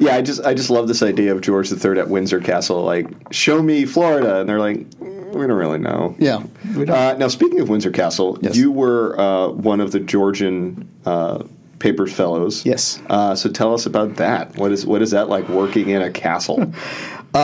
yeah, 0.00 0.16
I 0.16 0.22
just 0.22 0.44
I 0.44 0.54
just 0.54 0.70
love 0.70 0.88
this 0.88 1.02
idea 1.02 1.32
of 1.32 1.40
George 1.40 1.70
III 1.72 2.00
at 2.00 2.08
Windsor 2.08 2.40
Castle. 2.40 2.82
Like, 2.82 3.06
show 3.32 3.62
me 3.62 3.84
Florida, 3.86 4.40
and 4.40 4.48
they're 4.48 4.58
like, 4.58 4.78
"Mm, 4.98 5.32
we 5.34 5.46
don't 5.46 5.52
really 5.52 5.78
know. 5.78 6.16
yeah. 6.18 6.42
We 6.76 6.84
don't- 6.84 6.90
Uh, 6.96 7.16
now, 7.16 7.28
speaking 7.28 7.60
of 7.60 7.68
Windsor 7.68 7.92
Castle, 7.92 8.36
Yes. 8.42 8.56
you 8.56 8.72
were 8.72 9.18
uh, 9.20 9.48
one 9.50 9.80
of 9.80 9.92
the 9.92 10.00
Georgian 10.00 10.88
uh, 11.06 11.44
Papers 11.78 12.12
Fellows. 12.12 12.66
Yes. 12.66 13.00
Uh, 13.08 13.36
so 13.36 13.48
tell 13.48 13.72
us 13.72 13.86
about 13.86 14.16
that. 14.16 14.56
What 14.56 14.72
is 14.72 14.84
what 14.84 15.00
is 15.00 15.12
that 15.12 15.28
like 15.28 15.48
working 15.48 15.88
in 15.90 16.02
a 16.02 16.10
castle? 16.10 16.72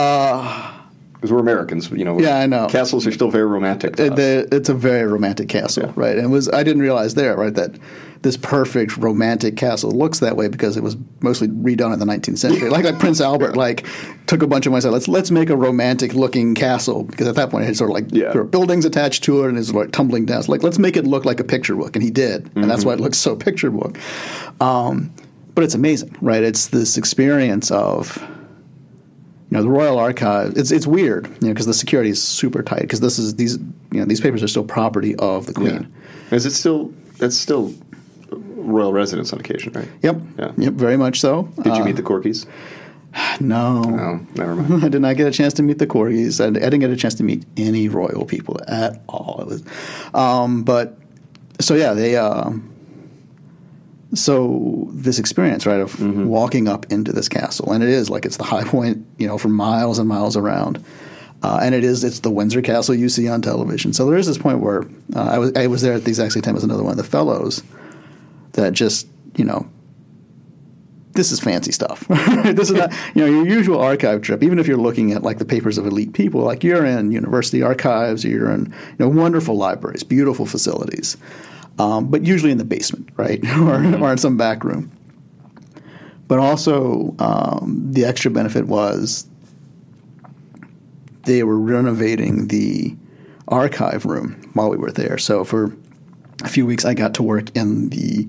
Because 1.21 1.33
we're 1.33 1.39
Americans, 1.39 1.91
you 1.91 2.03
know. 2.03 2.19
Yeah, 2.19 2.39
I 2.39 2.47
know. 2.47 2.65
Castles 2.67 3.05
are 3.05 3.11
still 3.11 3.29
very 3.29 3.45
romantic. 3.45 3.99
It- 3.99 4.11
us. 4.13 4.15
the- 4.17 4.47
it's 4.51 4.69
a 4.69 4.73
very 4.73 5.05
romantic 5.07 5.49
castle, 5.49 5.83
Yeah. 5.83 5.91
right? 5.95 6.17
And 6.17 6.25
it 6.25 6.29
was 6.29 6.49
I 6.49 6.63
didn't 6.63 6.81
realize 6.81 7.13
there, 7.13 7.35
right, 7.37 7.53
that 7.53 7.75
this 8.23 8.37
perfect 8.37 8.97
romantic 8.97 9.55
castle 9.55 9.91
looks 9.91 10.17
that 10.19 10.35
way 10.35 10.47
because 10.47 10.77
it 10.77 10.83
was 10.83 10.95
mostly 11.21 11.47
redone 11.47 11.93
in 11.93 11.99
the 11.99 12.05
19th 12.05 12.39
century. 12.39 12.69
like 12.71 12.85
like 12.85 12.97
Prince 12.97 13.21
Albert, 13.21 13.55
like 13.55 13.85
took 14.25 14.41
a 14.41 14.47
bunch 14.47 14.65
of 14.65 14.71
money, 14.71 14.81
said 14.81 14.91
let's 14.91 15.07
let's 15.07 15.29
make 15.29 15.51
a 15.51 15.55
romantic 15.55 16.15
looking 16.15 16.55
castle 16.55 17.03
because 17.03 17.27
at 17.27 17.35
that 17.35 17.51
point 17.51 17.65
it 17.65 17.67
had 17.67 17.77
sort 17.77 17.91
of 17.91 17.93
like 17.93 18.05
Yeah. 18.09 18.31
there 18.31 18.41
were 18.41 18.47
buildings 18.47 18.83
attached 18.85 19.23
to 19.25 19.43
it 19.43 19.49
and 19.49 19.57
it 19.57 19.59
was 19.59 19.73
like 19.75 19.91
tumbling 19.91 20.25
down. 20.25 20.41
So 20.41 20.51
like 20.51 20.63
let's 20.63 20.79
make 20.79 20.97
it 20.97 21.05
look 21.05 21.23
like 21.25 21.39
a 21.39 21.43
picture 21.43 21.75
book, 21.75 21.95
and 21.95 22.01
he 22.01 22.09
did, 22.09 22.49
and 22.55 22.63
that's 22.69 22.83
why 22.83 22.93
it 22.93 22.99
looks 22.99 23.19
so 23.19 23.35
picture 23.35 23.69
book. 23.69 23.95
Um, 24.59 25.11
but 25.53 25.63
it's 25.63 25.75
amazing, 25.75 26.15
right? 26.21 26.41
It's 26.43 26.67
this 26.67 26.97
experience 26.97 27.69
of 27.69 28.17
you 29.51 29.57
know 29.57 29.63
the 29.63 29.69
Royal 29.69 29.99
Archive. 29.99 30.53
It's 30.57 30.71
it's 30.71 30.87
weird, 30.87 31.27
you 31.27 31.47
know, 31.47 31.53
because 31.53 31.65
the 31.65 31.73
security 31.73 32.09
is 32.09 32.23
super 32.23 32.63
tight. 32.63 32.81
Because 32.81 33.01
this 33.01 33.19
is 33.19 33.35
these 33.35 33.57
you 33.91 33.99
know 33.99 34.05
these 34.05 34.21
papers 34.21 34.41
are 34.41 34.47
still 34.47 34.63
property 34.63 35.13
of 35.17 35.45
the 35.45 35.51
Yeah. 35.61 35.69
Queen. 35.77 35.93
Is 36.31 36.45
it 36.45 36.51
still? 36.51 36.93
That's 37.17 37.37
still 37.37 37.73
royal 38.31 38.93
residence 38.93 39.33
on 39.33 39.39
occasion, 39.39 39.73
right? 39.73 39.87
Yep. 40.01 40.21
Yeah. 40.39 40.51
Yep. 40.57 40.73
Very 40.73 40.97
much 40.97 41.19
so. 41.19 41.43
Did 41.57 41.75
you 41.75 41.81
Uh, 41.83 41.85
meet 41.85 41.95
the 41.97 42.03
corgis? 42.03 42.45
No. 43.41 43.83
Oh, 43.85 44.19
never 44.35 44.55
mind. 44.55 44.83
I 44.85 44.87
did 44.87 45.01
not 45.01 45.17
get 45.17 45.27
a 45.27 45.31
chance 45.31 45.53
to 45.55 45.63
meet 45.63 45.79
the 45.79 45.87
corgis. 45.87 46.39
I, 46.39 46.47
I 46.47 46.51
didn't 46.69 46.79
get 46.79 46.91
a 46.91 46.95
chance 46.95 47.15
to 47.15 47.23
meet 47.23 47.43
any 47.57 47.89
royal 47.89 48.23
people 48.25 48.57
at 48.69 49.01
all. 49.09 49.39
It 49.41 49.47
was, 49.47 49.63
um, 50.13 50.63
but 50.63 50.97
so 51.59 51.75
yeah, 51.75 51.93
they. 51.93 52.15
Uh, 52.15 52.51
so 54.13 54.89
this 54.91 55.19
experience, 55.19 55.65
right, 55.65 55.79
of 55.79 55.99
walking 56.01 56.67
up 56.67 56.91
into 56.91 57.13
this 57.13 57.29
castle, 57.29 57.71
and 57.71 57.83
it 57.83 57.89
is 57.89 58.09
like 58.09 58.25
it's 58.25 58.37
the 58.37 58.43
high 58.43 58.63
point, 58.63 59.05
you 59.17 59.27
know, 59.27 59.37
for 59.37 59.47
miles 59.47 59.99
and 59.99 60.07
miles 60.07 60.35
around. 60.35 60.83
Uh, 61.43 61.59
and 61.63 61.73
it 61.73 61.83
is 61.83 62.03
it's 62.03 62.19
the 62.19 62.29
Windsor 62.29 62.61
Castle 62.61 62.93
you 62.93 63.09
see 63.09 63.27
on 63.27 63.41
television. 63.41 63.93
So 63.93 64.05
there 64.05 64.17
is 64.17 64.27
this 64.27 64.37
point 64.37 64.59
where 64.59 64.83
uh, 65.15 65.23
I 65.23 65.37
was 65.39 65.53
I 65.55 65.67
was 65.67 65.81
there 65.81 65.93
at 65.93 66.03
the 66.03 66.09
exact 66.09 66.33
same 66.33 66.43
time 66.43 66.55
as 66.55 66.63
another 66.63 66.83
one 66.83 66.91
of 66.91 66.97
the 66.97 67.03
fellows 67.03 67.63
that 68.53 68.73
just 68.73 69.07
you 69.35 69.45
know 69.45 69.67
this 71.13 71.31
is 71.31 71.39
fancy 71.39 71.71
stuff. 71.71 72.07
this 72.43 72.69
is 72.69 72.75
not, 72.75 72.93
you 73.15 73.21
know, 73.21 73.27
your 73.27 73.47
usual 73.47 73.79
archive 73.79 74.21
trip. 74.21 74.43
Even 74.43 74.59
if 74.59 74.67
you're 74.67 74.77
looking 74.77 75.11
at 75.11 75.23
like 75.23 75.39
the 75.39 75.45
papers 75.45 75.77
of 75.77 75.85
elite 75.85 76.13
people, 76.13 76.41
like 76.41 76.63
you're 76.63 76.85
in 76.85 77.11
university 77.11 77.61
archives, 77.61 78.23
or 78.23 78.29
you're 78.29 78.51
in 78.51 78.65
you 78.67 78.95
know 78.99 79.09
wonderful 79.09 79.55
libraries, 79.55 80.03
beautiful 80.03 80.45
facilities, 80.45 81.17
um, 81.79 82.09
but 82.09 82.25
usually 82.25 82.51
in 82.51 82.57
the 82.57 82.65
basement, 82.65 83.09
right, 83.17 83.43
or, 83.57 83.83
or 84.01 84.11
in 84.11 84.17
some 84.17 84.37
back 84.37 84.63
room. 84.63 84.91
But 86.27 86.39
also, 86.39 87.13
um, 87.19 87.87
the 87.91 88.05
extra 88.05 88.31
benefit 88.31 88.67
was 88.67 89.27
they 91.23 91.43
were 91.43 91.59
renovating 91.59 92.47
the 92.47 92.95
archive 93.47 94.05
room 94.05 94.49
while 94.53 94.69
we 94.69 94.77
were 94.77 94.91
there. 94.91 95.17
So 95.17 95.43
for 95.43 95.75
a 96.43 96.47
few 96.49 96.65
weeks, 96.65 96.85
I 96.85 96.93
got 96.93 97.13
to 97.15 97.23
work 97.23 97.55
in 97.55 97.89
the 97.89 98.27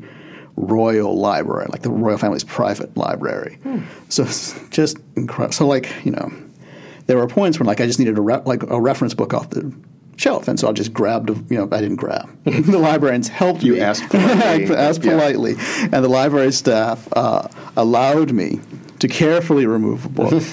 royal 0.56 1.16
library, 1.16 1.66
like 1.70 1.82
the 1.82 1.90
royal 1.90 2.18
family's 2.18 2.44
private 2.44 2.94
library. 2.96 3.58
So 4.08 4.24
it's 4.24 4.58
just 4.70 4.98
incredible. 5.16 5.52
So 5.52 5.66
like 5.66 5.88
you 6.04 6.10
know, 6.10 6.30
there 7.06 7.16
were 7.16 7.28
points 7.28 7.58
when 7.58 7.66
like 7.66 7.80
I 7.80 7.86
just 7.86 7.98
needed 7.98 8.18
a 8.18 8.20
re- 8.20 8.42
like 8.44 8.62
a 8.64 8.80
reference 8.80 9.14
book 9.14 9.32
off 9.32 9.50
the 9.50 9.72
shelf, 10.16 10.48
and 10.48 10.58
so 10.58 10.68
I 10.68 10.72
just 10.72 10.92
grabbed. 10.92 11.30
A, 11.30 11.34
you 11.48 11.56
know, 11.58 11.68
I 11.72 11.80
didn't 11.80 11.96
grab. 11.96 12.28
the 12.44 12.78
librarians 12.78 13.28
helped 13.28 13.62
You 13.62 13.74
me. 13.74 13.80
asked 13.80 14.04
politely. 14.10 14.74
I 14.76 14.80
asked 14.80 15.02
Yeah. 15.04 15.12
politely, 15.12 15.54
and 15.80 16.04
the 16.04 16.08
library 16.08 16.52
staff 16.52 17.08
uh, 17.14 17.48
allowed 17.76 18.32
me 18.32 18.60
to 19.00 19.08
carefully 19.08 19.66
remove 19.66 20.04
a 20.06 20.08
book. 20.08 20.42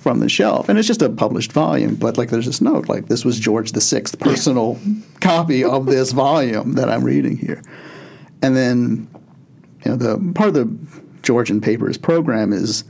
From 0.00 0.20
the 0.20 0.30
shelf, 0.30 0.70
and 0.70 0.78
it's 0.78 0.88
just 0.88 1.02
a 1.02 1.10
published 1.10 1.52
volume. 1.52 1.94
But 1.94 2.16
like, 2.16 2.30
there's 2.30 2.46
this 2.46 2.62
note, 2.62 2.88
like 2.88 3.08
this 3.08 3.22
was 3.22 3.38
George 3.38 3.72
the 3.72 3.82
Sixth 3.82 4.18
personal 4.18 4.80
copy 5.20 5.62
of 5.62 5.84
this 5.84 6.12
volume 6.12 6.72
that 6.76 6.88
I'm 6.88 7.04
reading 7.04 7.36
here. 7.36 7.60
And 8.40 8.56
then, 8.56 9.06
you 9.84 9.90
know, 9.90 9.96
the 9.98 10.32
part 10.34 10.48
of 10.48 10.54
the 10.54 10.74
Georgian 11.22 11.60
Papers 11.60 11.98
program 11.98 12.50
is 12.54 12.82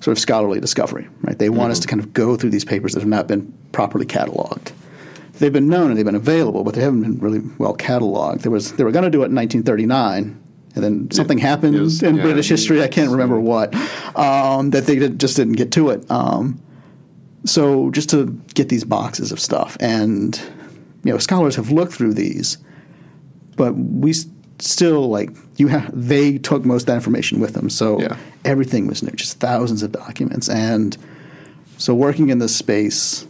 sort 0.00 0.14
of 0.14 0.18
scholarly 0.18 0.60
discovery, 0.60 1.08
right? 1.22 1.38
They 1.38 1.48
want 1.48 1.72
us 1.72 1.78
to 1.80 1.88
kind 1.88 1.98
of 2.02 2.12
go 2.12 2.36
through 2.36 2.50
these 2.50 2.66
papers 2.66 2.92
that 2.92 3.00
have 3.00 3.08
not 3.08 3.26
been 3.26 3.50
properly 3.72 4.04
cataloged. 4.04 4.72
They've 5.40 5.52
been 5.52 5.68
known 5.68 5.88
and 5.88 5.96
they've 5.98 6.04
been 6.04 6.14
available, 6.14 6.64
but 6.64 6.74
they 6.74 6.82
haven't 6.82 7.00
been 7.00 7.18
really 7.18 7.40
well 7.58 7.74
cataloged. 7.76 8.42
There 8.42 8.52
was 8.52 8.72
they 8.74 8.84
were 8.84 8.92
going 8.92 9.04
to 9.04 9.10
do 9.10 9.22
it 9.22 9.26
in 9.26 9.34
1939, 9.34 10.38
and 10.74 10.84
then 10.84 11.10
something 11.10 11.38
happened 11.38 11.74
it 11.76 11.80
was- 11.80 12.02
in 12.02 12.16
yeah, 12.16 12.22
British 12.22 12.48
history. 12.48 12.82
I 12.82 12.88
can't 12.88 13.10
remember 13.10 13.40
what 13.40 13.74
um, 14.16 14.70
that 14.70 14.84
they 14.86 14.96
did, 14.98 15.18
just 15.18 15.36
didn't 15.36 15.54
get 15.54 15.72
to 15.72 15.90
it. 15.90 16.08
Um, 16.10 16.60
so 17.46 17.90
just 17.90 18.10
to 18.10 18.38
get 18.54 18.68
these 18.68 18.84
boxes 18.84 19.32
of 19.32 19.40
stuff, 19.40 19.76
and 19.80 20.38
you 21.04 21.12
know, 21.12 21.18
scholars 21.18 21.56
have 21.56 21.70
looked 21.70 21.94
through 21.94 22.12
these, 22.14 22.58
but 23.56 23.72
we 23.72 24.12
still 24.58 25.08
like 25.08 25.30
you 25.56 25.68
have. 25.68 25.90
They 25.94 26.36
took 26.36 26.66
most 26.66 26.82
of 26.82 26.86
that 26.88 26.94
information 26.96 27.40
with 27.40 27.54
them, 27.54 27.70
so 27.70 27.98
Yeah. 27.98 28.16
everything 28.44 28.86
was 28.86 29.02
new, 29.02 29.12
just 29.12 29.40
thousands 29.40 29.82
of 29.82 29.90
documents, 29.92 30.50
and 30.50 30.98
so 31.78 31.94
working 31.94 32.28
in 32.28 32.40
this 32.40 32.54
space, 32.54 33.26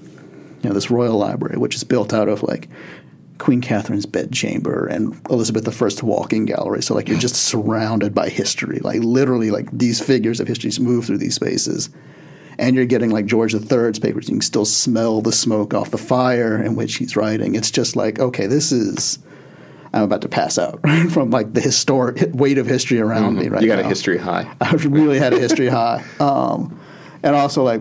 you 0.62 0.68
know, 0.68 0.74
this 0.74 0.90
royal 0.90 1.16
library, 1.18 1.56
which 1.58 1.74
is 1.74 1.84
built 1.84 2.12
out 2.12 2.28
of 2.28 2.42
like 2.42 2.68
Queen 3.38 3.60
Catherine's 3.62 4.04
bedchamber 4.06 4.86
and 4.86 5.18
Elizabeth 5.30 5.66
I's 5.82 6.02
walking 6.02 6.44
gallery. 6.44 6.82
So 6.82 6.94
like 6.94 7.08
you're 7.08 7.18
just 7.18 7.36
surrounded 7.36 8.14
by 8.14 8.28
history, 8.28 8.78
like 8.80 9.00
literally 9.00 9.50
like 9.50 9.68
these 9.72 10.00
figures 10.00 10.40
of 10.40 10.46
history 10.48 10.70
move 10.84 11.06
through 11.06 11.18
these 11.18 11.34
spaces. 11.34 11.88
And 12.58 12.76
you're 12.76 12.84
getting 12.84 13.08
like 13.10 13.24
George 13.24 13.54
III's 13.54 13.98
papers. 13.98 14.28
You 14.28 14.34
can 14.34 14.42
still 14.42 14.66
smell 14.66 15.22
the 15.22 15.32
smoke 15.32 15.72
off 15.72 15.90
the 15.92 15.96
fire 15.96 16.62
in 16.62 16.76
which 16.76 16.96
he's 16.96 17.16
writing. 17.16 17.54
It's 17.54 17.70
just 17.70 17.96
like, 17.96 18.18
okay, 18.18 18.46
this 18.46 18.70
is. 18.72 19.18
I'm 19.94 20.02
about 20.02 20.20
to 20.22 20.28
pass 20.28 20.58
out 20.58 20.78
from 21.10 21.30
like 21.30 21.54
the 21.54 21.60
historic 21.62 22.28
weight 22.34 22.58
of 22.58 22.66
history 22.66 23.00
around 23.00 23.36
me 23.36 23.48
right 23.48 23.52
Mm-hmm. 23.54 23.62
you 23.62 23.66
got 23.68 23.78
now. 23.80 23.86
a 23.86 23.88
history 23.88 24.18
high. 24.18 24.54
I 24.60 24.72
really 24.74 25.18
had 25.18 25.32
a 25.32 25.38
history 25.40 25.66
high. 25.68 26.04
Um, 26.20 26.78
and 27.22 27.34
also, 27.34 27.62
like, 27.64 27.80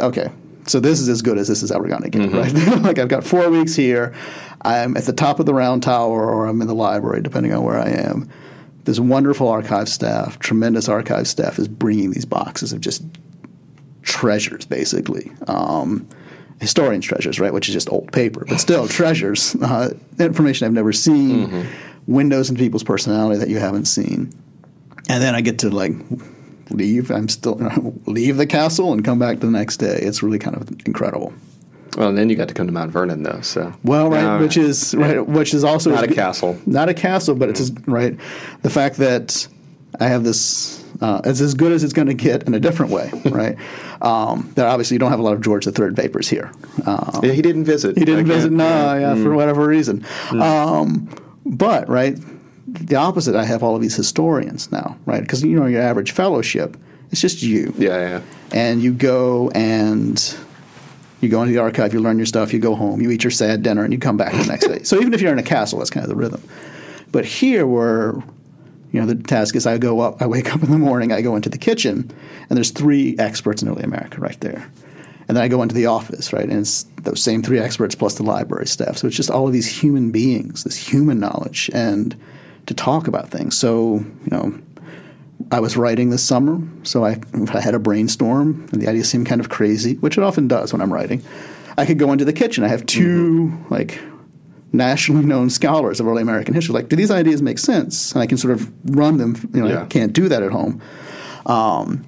okay, 0.00 0.28
so 0.66 0.80
this 0.80 1.00
is 1.00 1.08
as 1.08 1.22
good 1.22 1.38
as 1.38 1.48
this 1.48 1.62
is 1.62 1.70
ever 1.70 1.86
going 1.86 2.02
to 2.02 2.10
get, 2.10 2.32
right? 2.32 2.52
like, 2.82 2.98
I've 2.98 3.08
got 3.08 3.24
four 3.24 3.48
weeks 3.50 3.74
here. 3.74 4.14
I'm 4.62 4.96
at 4.96 5.04
the 5.04 5.12
top 5.12 5.38
of 5.38 5.46
the 5.46 5.54
round 5.54 5.82
tower 5.82 6.28
or 6.28 6.46
I'm 6.46 6.60
in 6.60 6.66
the 6.66 6.74
library, 6.74 7.22
depending 7.22 7.52
on 7.52 7.62
where 7.62 7.78
I 7.78 7.88
am. 7.88 8.28
This 8.84 8.98
wonderful 9.00 9.48
archive 9.48 9.88
staff, 9.88 10.38
tremendous 10.38 10.88
archive 10.88 11.26
staff, 11.28 11.58
is 11.58 11.68
bringing 11.68 12.10
these 12.10 12.24
boxes 12.24 12.72
of 12.72 12.80
just 12.80 13.02
treasures, 14.02 14.64
basically. 14.64 15.32
Um, 15.48 16.08
historians' 16.60 17.04
treasures, 17.04 17.38
right? 17.38 17.52
Which 17.52 17.68
is 17.68 17.74
just 17.74 17.90
old 17.92 18.12
paper, 18.12 18.44
but 18.48 18.58
still 18.58 18.88
treasures. 19.00 19.54
Uh, 19.56 19.94
information 20.18 20.66
I've 20.66 20.72
never 20.72 20.92
seen, 20.92 21.66
windows 22.06 22.48
into 22.48 22.60
people's 22.60 22.84
personality 22.84 23.38
that 23.40 23.48
you 23.48 23.58
haven't 23.58 23.86
seen. 23.86 24.32
And 25.08 25.22
then 25.22 25.34
I 25.34 25.40
get 25.40 25.60
to 25.60 25.70
like 25.70 25.92
leave. 26.70 27.10
I'm 27.10 27.28
still 27.28 27.54
leave 28.06 28.36
the 28.36 28.46
castle 28.46 28.92
and 28.92 29.04
come 29.04 29.18
back 29.18 29.40
the 29.40 29.50
next 29.50 29.78
day. 29.78 29.98
It's 30.02 30.22
really 30.22 30.38
kind 30.38 30.56
of 30.56 30.68
incredible. 30.86 31.32
Well, 31.96 32.08
and 32.10 32.18
then 32.18 32.28
you 32.28 32.36
got 32.36 32.48
to 32.48 32.54
come 32.54 32.66
to 32.66 32.72
Mount 32.72 32.90
Vernon, 32.92 33.22
though. 33.22 33.40
So 33.40 33.72
Well, 33.82 34.10
right, 34.10 34.22
Now- 34.22 34.40
which 34.40 34.56
is 34.56 34.94
right, 34.94 35.26
which 35.26 35.54
is 35.54 35.64
also 35.64 35.90
Not 35.92 36.04
a 36.04 36.14
castle. 36.14 36.58
not 36.66 36.88
a 36.88 36.94
castle, 36.94 37.34
but 37.34 37.48
it's 37.48 37.70
Mm-hmm. 37.70 37.90
right. 37.90 38.16
The 38.62 38.70
fact 38.70 38.96
that 38.96 39.48
I 39.98 40.08
have 40.08 40.22
this, 40.22 40.84
uh, 41.00 41.22
it's 41.24 41.40
as 41.40 41.54
good 41.54 41.72
as 41.72 41.82
it's 41.84 41.94
going 41.94 42.08
to 42.08 42.14
get 42.14 42.42
in 42.42 42.52
a 42.52 42.60
different 42.60 42.92
way, 42.92 43.10
right? 43.30 43.56
Um, 44.02 44.52
that 44.56 44.66
obviously 44.66 44.96
you 44.96 44.98
don't 44.98 45.08
have 45.10 45.20
a 45.20 45.22
lot 45.22 45.32
of 45.32 45.40
George 45.40 45.66
III 45.66 45.92
papers 45.94 46.28
here. 46.28 46.52
Um, 46.84 47.20
Yeah, 47.22 47.32
he 47.32 47.40
didn't 47.40 47.64
visit. 47.64 47.96
he 47.96 48.04
didn't 48.04 48.26
visit, 48.26 48.52
no, 48.52 48.64
yeah, 48.66 49.14
Mm. 49.14 49.22
for 49.22 49.34
whatever 49.34 49.66
reason. 49.66 50.04
Um, 50.32 51.08
but 51.46 51.88
right, 51.88 52.18
the 52.80 52.96
opposite. 52.96 53.34
I 53.34 53.44
have 53.44 53.62
all 53.62 53.74
of 53.74 53.82
these 53.82 53.96
historians 53.96 54.70
now, 54.72 54.96
right? 55.06 55.20
Because 55.20 55.42
you 55.42 55.58
know 55.58 55.66
your 55.66 55.82
average 55.82 56.12
fellowship, 56.12 56.76
it's 57.10 57.20
just 57.20 57.42
you 57.42 57.72
Yeah, 57.78 57.98
yeah. 57.98 58.20
and 58.52 58.82
you 58.82 58.92
go 58.92 59.50
and 59.50 60.36
you 61.20 61.28
go 61.28 61.40
into 61.42 61.52
the 61.52 61.60
archive, 61.60 61.94
you 61.94 62.00
learn 62.00 62.18
your 62.18 62.26
stuff, 62.26 62.52
you 62.52 62.58
go 62.58 62.74
home, 62.74 63.00
you 63.00 63.10
eat 63.10 63.24
your 63.24 63.30
sad 63.30 63.62
dinner, 63.62 63.82
and 63.84 63.92
you 63.92 63.98
come 63.98 64.16
back 64.16 64.32
the 64.32 64.46
next 64.46 64.66
day. 64.68 64.82
So 64.82 64.96
even 65.00 65.14
if 65.14 65.20
you're 65.20 65.32
in 65.32 65.38
a 65.38 65.42
castle, 65.42 65.78
that's 65.78 65.90
kind 65.90 66.04
of 66.04 66.10
the 66.10 66.16
rhythm. 66.16 66.42
But 67.12 67.24
here, 67.24 67.66
where 67.66 68.14
you 68.92 69.00
know 69.00 69.06
the 69.06 69.14
task 69.14 69.56
is, 69.56 69.66
I 69.66 69.78
go 69.78 70.00
up, 70.00 70.20
I 70.20 70.26
wake 70.26 70.54
up 70.54 70.62
in 70.62 70.70
the 70.70 70.78
morning, 70.78 71.12
I 71.12 71.22
go 71.22 71.36
into 71.36 71.48
the 71.48 71.58
kitchen, 71.58 72.10
and 72.48 72.56
there's 72.56 72.70
three 72.70 73.16
experts 73.18 73.62
in 73.62 73.68
early 73.68 73.82
America 73.82 74.20
right 74.20 74.38
there. 74.40 74.70
And 75.28 75.36
then 75.36 75.42
I 75.42 75.48
go 75.48 75.60
into 75.62 75.74
the 75.74 75.86
office, 75.86 76.32
right, 76.32 76.44
and 76.48 76.60
it's 76.60 76.84
those 77.02 77.20
same 77.20 77.42
three 77.42 77.58
experts 77.58 77.96
plus 77.96 78.14
the 78.14 78.22
library 78.22 78.68
staff. 78.68 78.96
So 78.98 79.08
it's 79.08 79.16
just 79.16 79.28
all 79.30 79.46
of 79.46 79.52
these 79.52 79.66
human 79.66 80.12
beings, 80.12 80.62
this 80.62 80.76
human 80.76 81.18
knowledge, 81.18 81.68
and 81.74 82.14
to 82.66 82.74
talk 82.74 83.08
about 83.08 83.30
things. 83.30 83.58
So 83.58 83.96
you 83.96 84.30
know, 84.30 84.58
I 85.50 85.60
was 85.60 85.76
writing 85.76 86.10
this 86.10 86.22
summer, 86.24 86.60
so 86.82 87.04
I, 87.04 87.18
I 87.52 87.60
had 87.60 87.74
a 87.74 87.78
brainstorm, 87.78 88.68
and 88.72 88.80
the 88.82 88.88
idea 88.88 89.04
seemed 89.04 89.26
kind 89.26 89.40
of 89.40 89.48
crazy, 89.48 89.94
which 89.96 90.18
it 90.18 90.24
often 90.24 90.48
does 90.48 90.72
when 90.72 90.82
I'm 90.82 90.92
writing. 90.92 91.22
I 91.78 91.84
could 91.86 91.98
go 91.98 92.12
into 92.12 92.24
the 92.24 92.32
kitchen. 92.32 92.64
I 92.64 92.68
have 92.68 92.86
2 92.86 93.66
like 93.70 94.00
nationally 94.72 95.24
known 95.24 95.48
scholars 95.50 96.00
of 96.00 96.06
early 96.06 96.22
American 96.22 96.54
history. 96.54 96.72
Like, 96.74 96.88
do 96.88 96.96
these 96.96 97.10
ideas 97.10 97.40
make 97.42 97.58
sense? 97.58 98.12
And 98.12 98.22
I 98.22 98.26
can 98.26 98.36
sort 98.38 98.52
of 98.52 98.70
run 98.96 99.18
them. 99.18 99.36
You 99.54 99.62
know, 99.62 99.68
Yeah. 99.68 99.82
I 99.82 99.86
can't 99.86 100.12
do 100.12 100.28
that 100.28 100.42
at 100.42 100.50
home. 100.52 100.80
Um, 101.46 102.04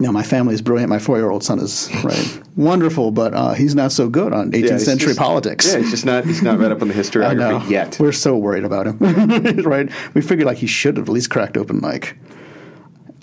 you 0.00 0.06
know, 0.06 0.12
my 0.12 0.22
family 0.22 0.54
is 0.54 0.62
brilliant. 0.62 0.90
My 0.90 0.98
four-year-old 1.00 1.42
son 1.42 1.58
is 1.58 1.90
right 2.04 2.40
wonderful, 2.56 3.10
but 3.10 3.34
uh, 3.34 3.54
he's 3.54 3.74
not 3.74 3.90
so 3.92 4.08
good 4.08 4.32
on 4.32 4.52
18th 4.52 4.70
he's 4.70 4.84
century 4.84 5.08
just- 5.08 5.18
politics. 5.18 5.66
Yeah, 5.72 5.78
he's 5.80 5.90
just 5.90 6.04
not 6.06 6.24
he's 6.24 6.42
not 6.42 6.58
read 6.58 6.70
up 6.72 6.82
on 6.82 6.88
the 6.88 6.94
historiography 6.94 7.68
yet. 7.70 7.96
We're 7.98 8.12
so 8.12 8.36
worried 8.36 8.64
about 8.64 8.86
him, 8.86 8.98
right? 9.64 9.90
We 10.14 10.20
figured 10.20 10.46
like 10.46 10.58
he 10.58 10.66
should 10.68 10.96
have 10.98 11.08
at 11.08 11.12
least 11.12 11.30
cracked 11.30 11.56
open 11.56 11.80
like 11.80 12.16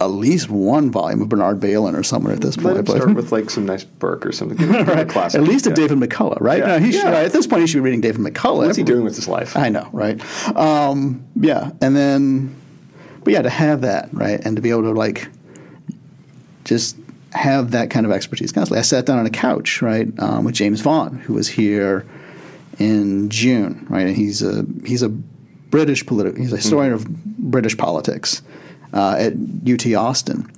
at 0.01 0.07
least 0.07 0.49
one 0.49 0.91
volume 0.91 1.21
of 1.21 1.29
Bernard 1.29 1.61
Bailyn 1.61 1.97
or 1.97 2.03
somewhere 2.03 2.33
at 2.33 2.41
this 2.41 2.57
Let 2.57 2.63
point. 2.65 2.77
him 2.79 2.83
but- 2.83 2.95
start 2.97 3.15
with 3.15 3.31
like 3.31 3.49
some 3.49 3.65
nice 3.65 3.85
Burke 3.85 4.25
or 4.25 4.33
something. 4.33 4.57
Right. 4.69 5.07
classic. 5.07 5.39
At 5.41 5.47
least 5.47 5.67
a 5.67 5.69
Yeah. 5.69 5.75
David 5.75 5.99
McCullough, 5.99 6.41
right? 6.41 6.59
Yeah. 6.59 6.67
No, 6.67 6.79
he 6.79 6.91
should, 6.91 7.05
right, 7.05 7.23
At 7.25 7.31
this 7.31 7.47
point, 7.47 7.61
he 7.61 7.67
should 7.67 7.77
be 7.77 7.79
reading 7.81 8.01
David 8.01 8.19
McCullough. 8.19 8.65
What's 8.65 8.75
he 8.77 8.83
doing 8.83 9.05
with 9.05 9.15
his 9.15 9.29
life? 9.29 9.55
I 9.55 9.69
know, 9.69 9.87
right? 9.93 10.19
Um, 10.57 11.25
yeah, 11.39 11.71
and 11.79 11.95
then, 11.95 12.53
but 13.23 13.31
yeah, 13.31 13.43
to 13.43 13.49
have 13.49 13.79
that, 13.81 14.09
right, 14.11 14.41
and 14.45 14.57
to 14.57 14.61
be 14.61 14.69
able 14.69 14.81
to 14.83 14.91
like 14.91 15.29
just 16.65 16.97
have 17.31 17.71
that 17.71 17.89
kind 17.89 18.05
of 18.05 18.11
expertise. 18.11 18.51
Constantly, 18.51 18.79
I 18.79 18.83
sat 18.83 19.05
down 19.05 19.19
on 19.19 19.25
a 19.25 19.31
couch, 19.31 19.81
right, 19.81 20.07
um, 20.19 20.43
with 20.43 20.55
James 20.55 20.81
Vaughn, 20.81 21.17
who 21.17 21.33
was 21.33 21.47
here 21.47 22.05
in 22.79 23.29
June, 23.29 23.85
right, 23.89 24.07
and 24.07 24.15
he's 24.15 24.41
a 24.41 24.65
he's 24.85 25.01
a 25.01 25.09
British 25.09 26.05
political, 26.05 26.39
he's 26.39 26.53
a 26.53 26.57
historian 26.57 26.93
of 26.93 27.07
British 27.07 27.77
politics 27.77 28.41
uh, 28.93 29.15
at 29.17 29.33
UT 29.69 29.85
Austin. 29.93 30.51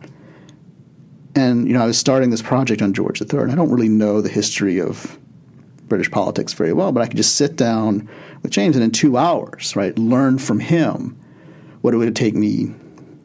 And 1.36 1.68
you 1.68 1.74
know, 1.74 1.84
I 1.84 1.86
was 1.86 1.98
starting 1.98 2.32
this 2.32 2.42
project 2.42 2.82
on 2.82 2.94
George 2.94 3.22
III, 3.22 3.42
and 3.42 3.52
I 3.52 3.56
don't 3.56 3.70
really 3.70 3.90
know 3.90 4.22
the 4.22 4.30
history 4.30 4.80
of 4.80 5.18
British 5.88 6.12
politics 6.12 6.54
very 6.54 6.74
well, 6.74 6.92
but 6.92 7.02
I 7.02 7.08
could 7.08 7.18
just 7.18 7.36
sit 7.36 7.56
down 7.56 8.10
with 8.44 8.52
James 8.52 8.76
and 8.76 8.84
in 8.84 8.92
two 8.92 9.18
hours, 9.18 9.76
right, 9.76 9.98
learn 9.98 10.38
from 10.38 10.60
him 10.60 11.18
what 11.82 11.94
it 11.94 11.98
would 11.98 12.16
take 12.16 12.36
me 12.36 12.74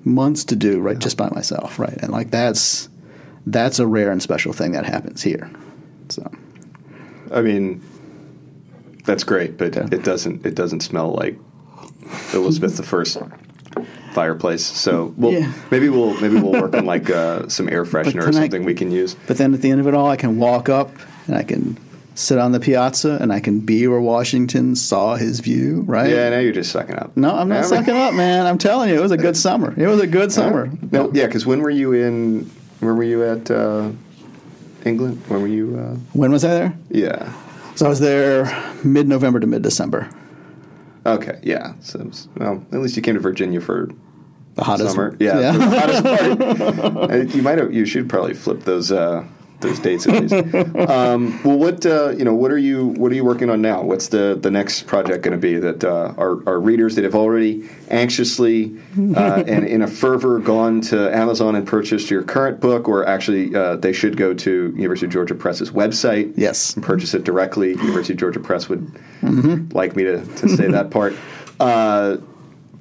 months 0.04 0.44
to 0.44 0.56
do, 0.56 0.80
right, 0.80 0.98
just 0.98 1.16
by 1.16 1.28
myself, 1.30 1.78
right, 1.78 1.96
and 2.02 2.10
like 2.10 2.30
that's 2.30 2.88
that's 3.46 3.78
a 3.78 3.86
rare 3.86 4.10
and 4.10 4.22
special 4.22 4.52
thing 4.52 4.72
that 4.72 4.84
happens 4.84 5.22
here. 5.22 5.50
So 6.08 6.30
I 7.32 7.40
mean, 7.42 7.80
that's 9.04 9.24
great, 9.24 9.56
but 9.58 9.74
Yeah. 9.74 9.88
it 9.90 10.04
doesn't 10.04 10.44
it 10.46 10.54
doesn't 10.54 10.80
smell 10.80 11.12
like 11.12 11.38
Elizabeth 12.34 12.76
the 12.76 12.82
First 12.82 13.18
fireplace. 14.12 14.64
So 14.64 15.14
we'll, 15.16 15.32
Yeah. 15.32 15.50
maybe 15.70 15.88
we'll 15.88 16.18
maybe 16.20 16.34
we'll 16.38 16.60
work 16.60 16.74
on 16.76 16.84
like 16.84 17.08
uh, 17.10 17.48
some 17.48 17.68
air 17.68 17.84
freshener 17.84 18.20
or 18.22 18.24
then 18.26 18.36
I- 18.36 18.40
something 18.42 18.64
we 18.64 18.74
can 18.74 18.90
use. 18.90 19.16
But 19.26 19.38
then 19.38 19.54
at 19.54 19.62
the 19.62 19.70
end 19.70 19.80
of 19.80 19.86
it 19.86 19.94
all, 19.94 20.08
I 20.08 20.16
can 20.16 20.38
walk 20.38 20.68
up 20.68 20.90
and 21.26 21.36
I 21.36 21.42
can 21.42 21.76
sit 22.14 22.38
on 22.38 22.52
the 22.52 22.60
piazza 22.60 23.18
and 23.20 23.32
I 23.32 23.40
can 23.40 23.60
be 23.60 23.86
where 23.88 24.00
Washington 24.00 24.76
saw 24.76 25.16
his 25.16 25.40
view, 25.40 25.82
right? 25.86 26.10
Yeah, 26.10 26.30
now 26.30 26.38
you're 26.38 26.52
just 26.52 26.70
sucking 26.72 26.96
up. 26.96 27.16
No, 27.16 27.34
I'm 27.34 27.48
not 27.48 27.64
sucking 27.64 27.94
up, 27.96 28.14
man. 28.14 28.46
I'm 28.46 28.58
telling 28.58 28.90
you, 28.90 28.96
it 28.98 29.02
was 29.02 29.12
a 29.12 29.16
good 29.16 29.36
summer. 29.36 29.72
It 29.76 29.86
was 29.86 30.00
a 30.00 30.06
good 30.06 30.30
summer. 30.32 30.70
No, 30.90 31.10
yeah, 31.12 31.26
because 31.26 31.46
when 31.46 31.60
were 31.62 31.70
you 31.70 31.92
in? 31.92 32.50
When 32.80 32.96
were 32.96 33.04
you 33.04 33.24
at 33.24 33.50
uh, 33.50 33.90
England? 34.84 35.22
When 35.28 35.40
were 35.42 35.48
you? 35.48 35.78
Uh, 35.78 35.96
When 36.12 36.30
was 36.32 36.44
I 36.44 36.48
there? 36.48 36.74
yeah. 36.90 37.32
So 37.74 37.86
I 37.86 37.88
was 37.88 38.00
there 38.00 38.44
mid-November 38.84 39.40
to 39.40 39.46
mid-December. 39.46 40.10
Okay. 41.06 41.38
Yeah. 41.42 41.72
So 41.80 42.00
was- 42.00 42.28
well, 42.36 42.62
at 42.72 42.80
least 42.80 42.96
you 42.96 43.02
came 43.02 43.14
to 43.14 43.20
Virginia 43.20 43.60
for 43.62 43.88
The 44.56 44.64
hottest 44.64 44.90
summer. 44.90 45.16
Yeah. 45.18 45.52
the 45.52 45.80
hottest 45.80 46.04
part. 46.04 46.82
Uh, 47.12 47.16
you 47.34 47.40
might 47.42 47.56
have. 47.58 47.72
You 47.72 47.86
should 47.86 48.08
probably 48.10 48.34
flip 48.34 48.64
those. 48.64 48.92
Uh, 48.92 49.24
those 49.62 49.78
dates 49.78 50.06
at 50.06 50.22
least. 50.22 50.32
Um, 50.92 51.40
well, 51.42 51.58
what 51.58 51.86
uh, 51.86 52.10
you 52.10 52.24
know? 52.24 52.34
What 52.34 52.50
are 52.50 52.58
you? 52.58 52.88
What 52.88 53.12
are 53.12 53.14
you 53.14 53.24
working 53.24 53.50
on 53.50 53.62
now? 53.62 53.82
What's 53.82 54.08
the 54.08 54.38
the 54.40 54.50
next 54.50 54.86
project 54.86 55.22
going 55.22 55.32
to 55.32 55.38
be 55.38 55.58
that 55.58 55.84
uh, 55.84 56.14
our 56.18 56.46
our 56.46 56.60
readers 56.60 56.96
that 56.96 57.04
have 57.04 57.14
already 57.14 57.68
anxiously 57.88 58.76
uh, 59.16 59.44
and 59.46 59.66
in 59.66 59.82
a 59.82 59.86
fervor 59.86 60.38
gone 60.38 60.80
to 60.82 61.14
Amazon 61.14 61.54
and 61.54 61.66
purchased 61.66 62.10
your 62.10 62.22
current 62.22 62.60
book, 62.60 62.88
or 62.88 63.06
actually 63.06 63.54
uh, 63.54 63.76
they 63.76 63.92
should 63.92 64.16
go 64.16 64.34
to 64.34 64.72
University 64.76 65.06
of 65.06 65.12
Georgia 65.12 65.34
Press's 65.34 65.70
website. 65.70 66.32
Yes. 66.36 66.74
and 66.74 66.84
purchase 66.84 67.14
it 67.14 67.24
directly. 67.24 67.70
University 67.70 68.14
of 68.14 68.18
Georgia 68.18 68.40
Press 68.40 68.68
would 68.68 68.90
like 69.72 69.94
me 69.96 70.04
to, 70.04 70.24
to 70.36 70.48
say 70.48 70.68
that 70.68 70.90
part. 70.90 71.14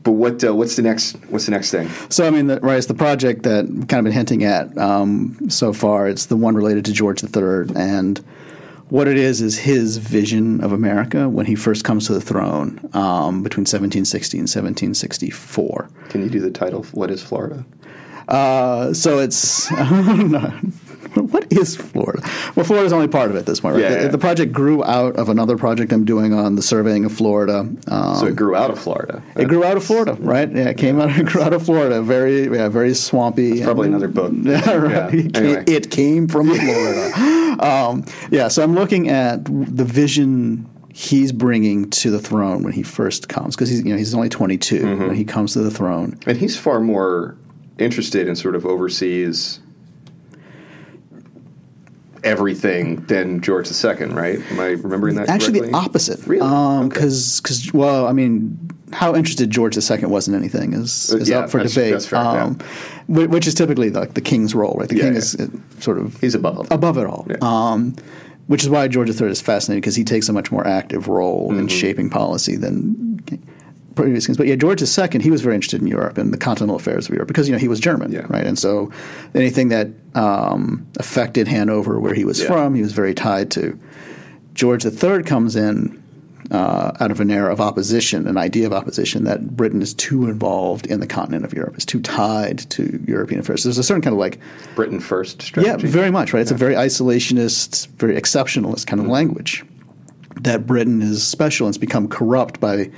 But 0.04 0.14
what 0.14 0.44
uh, 0.44 0.56
what's 0.56 0.76
the 0.76 0.82
next 0.82 1.14
what's 1.30 1.46
the 1.46 1.52
next 1.52 1.72
thing? 1.72 1.88
So 2.10 2.26
I 2.26 2.30
mean, 2.32 2.48
the, 2.48 2.60
right, 2.60 2.78
it's 2.78 2.88
the 2.88 2.94
project 2.94 3.44
that 3.44 3.66
I've 3.66 3.88
kind 3.88 4.00
of 4.00 4.04
been 4.06 4.14
hinting 4.14 4.44
at 4.44 4.76
um, 4.78 5.50
so 5.50 5.74
far. 5.74 6.08
It's 6.08 6.26
the 6.26 6.38
one 6.38 6.56
related 6.56 6.86
to 6.86 6.94
George 6.94 7.24
III, 7.24 7.76
and 7.76 8.18
what 8.90 9.08
it 9.08 9.16
is 9.16 9.42
is 9.42 9.58
his 9.58 9.98
vision 9.98 10.62
of 10.62 10.74
America 10.74 11.30
when 11.30 11.46
he 11.46 11.56
first 11.56 11.86
comes 11.86 12.08
to 12.08 12.14
the 12.14 12.20
throne 12.20 12.78
um, 12.94 13.42
between 13.42 13.62
1760 13.62 14.38
and 14.38 14.44
1764. 14.44 15.90
Can 16.10 16.24
you 16.24 16.30
do 16.30 16.42
the 16.42 16.52
title? 16.52 16.84
What 16.92 17.10
is 17.10 17.24
Florida? 17.24 17.64
Uh, 18.28 18.94
so 18.94 19.20
it's 19.20 19.70
what 21.32 21.52
is 21.52 21.76
Florida? 21.76 22.22
Well, 22.56 22.66
Florida 22.66 22.86
is 22.86 22.94
only 22.94 23.08
part 23.08 23.30
of 23.30 23.36
it 23.36 23.40
at 23.40 23.46
this 23.46 23.60
point. 23.62 23.76
Right? 23.76 23.82
Yeah, 23.84 23.90
the, 23.90 24.02
yeah. 24.04 24.08
the 24.10 24.18
project 24.18 24.52
grew 24.52 24.84
out 24.84 25.16
of 25.16 25.30
another 25.30 25.58
project 25.58 25.92
I'm 25.92 26.06
doing 26.06 26.34
on 26.34 26.56
the 26.56 26.62
surveying 26.62 27.06
of 27.06 27.12
Florida. 27.12 27.60
Um, 27.88 28.16
So 28.16 28.28
it 28.28 28.36
grew 28.36 28.56
out 28.56 28.70
of 28.72 28.78
Florida. 28.80 29.24
it 29.36 29.48
grew 29.48 29.64
out 29.64 29.78
of 29.78 29.84
Florida, 29.84 30.14
right? 30.20 30.50
Yeah, 30.52 30.70
it 30.70 30.78
came 30.78 31.00
out. 31.02 31.10
It 31.18 31.26
grew 31.28 31.42
out 31.42 31.54
of 31.54 31.64
Florida. 31.64 32.02
Very, 32.02 32.44
yeah, 32.56 32.68
very 32.70 32.94
swampy. 32.94 33.54
It's 33.54 33.62
probably 33.64 33.88
another 33.88 34.08
book. 34.08 34.32
Yeah, 34.44 34.74
right. 34.76 34.92
Yeah, 35.14 35.20
It, 35.20 35.34
came, 35.34 35.44
anyway. 35.46 35.64
it 35.68 35.92
came 35.92 36.28
from 36.28 36.48
Florida. 36.56 37.58
um, 37.66 38.06
yeah, 38.30 38.48
so 38.48 38.64
I'm 38.64 38.76
looking 38.76 39.10
at 39.10 39.46
the 39.46 39.86
vision 39.86 40.68
he's 40.94 41.32
bringing 41.32 41.90
to 41.90 42.12
the 42.12 42.20
throne 42.20 42.64
when 42.64 42.74
he 42.74 42.84
first 42.84 43.30
comes, 43.30 43.56
because 43.56 43.70
he's 43.70 43.82
you 43.84 43.92
know 43.92 43.98
he's 43.98 44.14
only 44.14 44.28
22 44.30 44.76
Mm-hmm. 44.82 45.08
when 45.08 45.16
he 45.16 45.24
comes 45.24 45.54
to 45.54 45.60
the 45.60 45.72
throne. 45.72 46.18
And 46.28 46.38
he's 46.38 46.58
far 46.58 46.80
more 46.82 47.38
interested 47.78 48.28
in 48.28 48.36
sort 48.36 48.56
of 48.56 48.66
overseas 48.66 49.60
everything 52.24 52.98
than 53.08 53.42
George 53.42 53.68
II, 53.72 54.08
right? 54.08 54.40
Am 54.52 54.60
I 54.60 54.70
remembering 54.70 55.16
that 55.16 55.30
Actually, 55.30 55.60
correctly? 55.60 55.72
the 55.72 55.78
opposite. 55.78 56.28
Really? 56.28 56.88
Because, 56.90 57.40
cuz 57.42 57.74
well, 57.74 58.08
I 58.08 58.14
mean, 58.14 58.58
how 58.94 59.16
interested 59.16 59.50
George 59.50 59.76
II 59.78 60.06
was 60.06 60.28
in 60.28 60.36
anything 60.36 60.74
is, 60.74 61.12
Uh, 61.14 61.18
is 61.18 61.30
yeah, 61.30 61.40
up 61.40 61.50
for 61.50 61.60
debate. 61.64 62.02
fair, 62.04 62.20
yeah. 62.20 62.54
Which 63.08 63.48
is 63.48 63.54
typically 63.54 63.90
like 63.90 64.14
the 64.14 64.22
king's 64.22 64.54
role, 64.56 64.76
right? 64.80 64.88
The 64.90 64.98
Yeah, 64.98 65.04
king 65.04 65.16
is 65.16 65.36
uh, 65.36 65.48
sort 65.80 65.98
of 65.98 66.20
He's 66.22 66.36
above 66.36 66.58
all. 66.60 66.68
above 66.72 66.98
it 66.98 67.06
all. 67.08 67.26
Um, 67.42 67.96
which 68.48 68.64
is 68.64 68.70
why 68.70 68.88
George 68.90 69.10
III 69.10 69.30
is 69.30 69.40
fascinating 69.42 69.80
because 69.82 69.96
he 69.96 70.04
takes 70.04 70.28
a 70.28 70.34
much 70.34 70.52
more 70.52 70.66
active 70.68 71.08
role 71.08 71.50
Mm-hmm. 71.50 71.60
in 71.60 71.68
shaping 71.68 72.10
policy 72.10 72.56
than 72.58 73.11
previous 73.96 74.26
kings. 74.26 74.38
But 74.38 74.48
yeah, 74.48 74.56
George 74.56 74.82
II, 74.82 75.20
he 75.22 75.30
was 75.32 75.42
very 75.42 75.56
interested 75.56 75.82
in 75.82 75.88
Europe 75.88 76.18
and 76.18 76.34
the 76.34 76.38
continental 76.38 76.76
affairs 76.76 77.08
of 77.08 77.14
Europe 77.14 77.28
because 77.28 77.48
you 77.48 77.52
know 77.54 77.60
he 77.60 77.68
was 77.68 77.80
German, 77.80 78.12
Yeah. 78.12 78.26
right? 78.30 78.46
And 78.46 78.58
so 78.58 78.92
anything 79.36 79.70
that 79.70 79.88
um, 80.16 80.86
affected 80.98 81.48
Hanover, 81.48 82.00
where 82.00 82.14
he 82.14 82.26
was 82.26 82.42
Yeah. 82.42 82.48
from, 82.48 82.76
he 82.76 82.82
was 82.82 82.94
very 82.94 83.14
tied 83.14 83.52
to. 83.52 83.78
George 84.54 84.86
III 84.86 85.24
comes 85.24 85.56
in 85.56 85.98
uh, 86.52 86.92
out 87.00 87.12
of 87.12 87.22
an 87.22 87.32
era 87.32 87.50
of 87.50 87.62
opposition, 87.62 88.28
an 88.28 88.36
idea 88.38 88.66
of 88.66 88.74
opposition 88.74 89.24
that 89.24 89.56
Britain 89.56 89.82
is 89.82 89.94
too 89.94 90.28
involved 90.28 90.86
in 90.88 91.00
the 91.00 91.08
continent 91.08 91.46
of 91.46 91.54
Europe, 91.54 91.78
is 91.78 91.86
too 91.86 92.02
tied 92.02 92.58
to 92.72 93.02
European 93.08 93.40
affairs. 93.40 93.64
There's 93.64 93.78
a 93.78 93.84
certain 93.84 94.02
kind 94.02 94.14
of 94.14 94.20
like 94.20 94.38
Britain 94.76 95.00
first 95.00 95.42
strategy. 95.42 95.86
yeah, 95.86 95.92
very 95.92 96.12
much, 96.12 96.34
right? 96.34 96.42
It's 96.42 96.52
a 96.52 96.56
very 96.56 96.74
isolationist, 96.76 97.88
very 97.98 98.16
exceptionalist 98.20 98.86
kind 98.88 99.00
of 99.00 99.06
Mm-hmm. 99.06 99.12
language. 99.14 99.64
That 100.42 100.68
Britain 100.68 101.02
is 101.02 101.26
special 101.26 101.68
and 101.68 101.72
it's 101.74 101.78
become 101.80 102.10
corrupt 102.10 102.60
by 102.60 102.90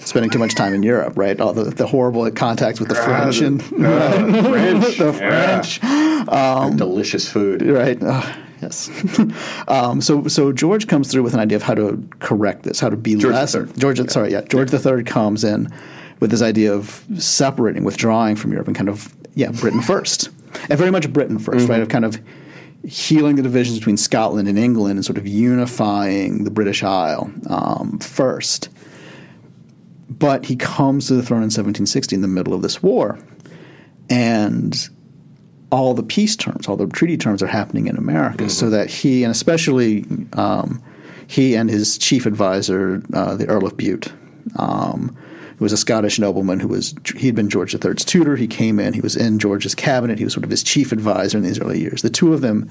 spending 0.00 0.30
too 0.30 0.38
much 0.38 0.54
time 0.54 0.74
in 0.74 0.82
Europe, 0.82 1.12
right? 1.16 1.40
All 1.40 1.52
the, 1.52 1.64
the 1.64 1.86
horrible 1.86 2.30
contacts 2.30 2.80
with 2.80 2.88
the 2.88 2.94
French 2.94 3.40
and 3.40 3.60
Uh, 3.62 4.42
French. 4.42 4.98
the 4.98 5.12
Yeah. 5.20 5.62
French, 5.62 6.76
Delicious 6.76 7.28
food. 7.28 7.62
right? 7.62 7.98
Oh, 8.00 8.36
yes. 8.62 8.90
um, 9.68 10.00
so, 10.00 10.26
so 10.26 10.52
George 10.52 10.86
comes 10.86 11.10
through 11.10 11.22
with 11.22 11.34
an 11.34 11.40
idea 11.40 11.56
of 11.56 11.62
how 11.62 11.74
to 11.74 12.02
correct 12.20 12.62
this, 12.62 12.80
how 12.80 12.88
to 12.88 12.96
be 12.96 13.14
George 13.16 13.34
less. 13.34 13.56
George, 13.76 14.08
sorry, 14.10 14.32
yeah, 14.32 14.42
George 14.42 14.72
III 14.72 15.04
comes 15.04 15.44
in 15.44 15.72
with 16.20 16.30
this 16.30 16.42
idea 16.42 16.72
of 16.72 17.04
separating, 17.18 17.84
withdrawing 17.84 18.36
from 18.36 18.52
Europe, 18.52 18.66
and 18.66 18.76
kind 18.76 18.88
of 18.88 19.14
yeah, 19.34 19.50
Britain 19.52 19.80
first, 19.80 20.28
and 20.68 20.78
very 20.78 20.90
much 20.90 21.10
Britain 21.12 21.38
1st 21.38 21.68
right? 21.68 21.80
Of 21.80 21.88
kind 21.88 22.04
of 22.04 22.20
healing 22.86 23.36
the 23.36 23.42
divisions 23.42 23.78
between 23.78 23.96
Scotland 23.96 24.48
and 24.48 24.58
England, 24.58 24.96
and 24.96 25.04
sort 25.04 25.18
of 25.18 25.26
unifying 25.26 26.44
the 26.44 26.50
British 26.50 26.82
Isle 26.82 27.30
um, 27.48 27.98
first. 28.00 28.68
But 30.20 30.46
he 30.46 30.54
comes 30.54 31.08
to 31.08 31.14
the 31.14 31.22
throne 31.22 31.38
in 31.38 31.50
1760 31.50 32.14
in 32.14 32.22
the 32.22 32.28
middle 32.28 32.54
of 32.54 32.62
this 32.62 32.80
war, 32.82 33.18
and 34.08 34.88
all 35.72 35.94
the 35.94 36.02
peace 36.02 36.36
terms, 36.36 36.68
all 36.68 36.76
the 36.76 36.86
treaty 36.86 37.16
terms 37.16 37.42
are 37.42 37.48
happening 37.48 37.88
in 37.88 37.96
America, 37.96 38.48
so 38.48 38.70
that 38.70 38.88
he, 38.90 39.24
and 39.24 39.30
especially 39.32 40.04
um, 40.34 40.82
he 41.26 41.56
and 41.56 41.70
his 41.70 41.96
chief 41.96 42.26
advisor, 42.26 43.02
uh, 43.14 43.34
the 43.34 43.46
Earl 43.46 43.66
of 43.66 43.76
Bute, 43.76 44.12
um, 44.56 45.16
who 45.56 45.64
was 45.64 45.72
a 45.72 45.76
Scottish 45.76 46.18
nobleman 46.18 46.60
who 46.60 46.68
was 46.68 46.94
he'd 47.16 47.34
been 47.34 47.48
George 47.48 47.74
III's 47.74 48.04
tutor. 48.04 48.36
He 48.36 48.46
came 48.46 48.78
in, 48.78 48.92
he 48.92 49.00
was 49.00 49.16
in 49.16 49.38
George's 49.38 49.74
cabinet, 49.74 50.18
he 50.18 50.24
was 50.24 50.34
sort 50.34 50.44
of 50.44 50.50
his 50.50 50.62
chief 50.62 50.92
advisor 50.92 51.38
in 51.38 51.44
these 51.44 51.60
early 51.60 51.80
years. 51.80 52.02
The 52.02 52.10
two 52.10 52.34
of 52.34 52.42
them 52.42 52.70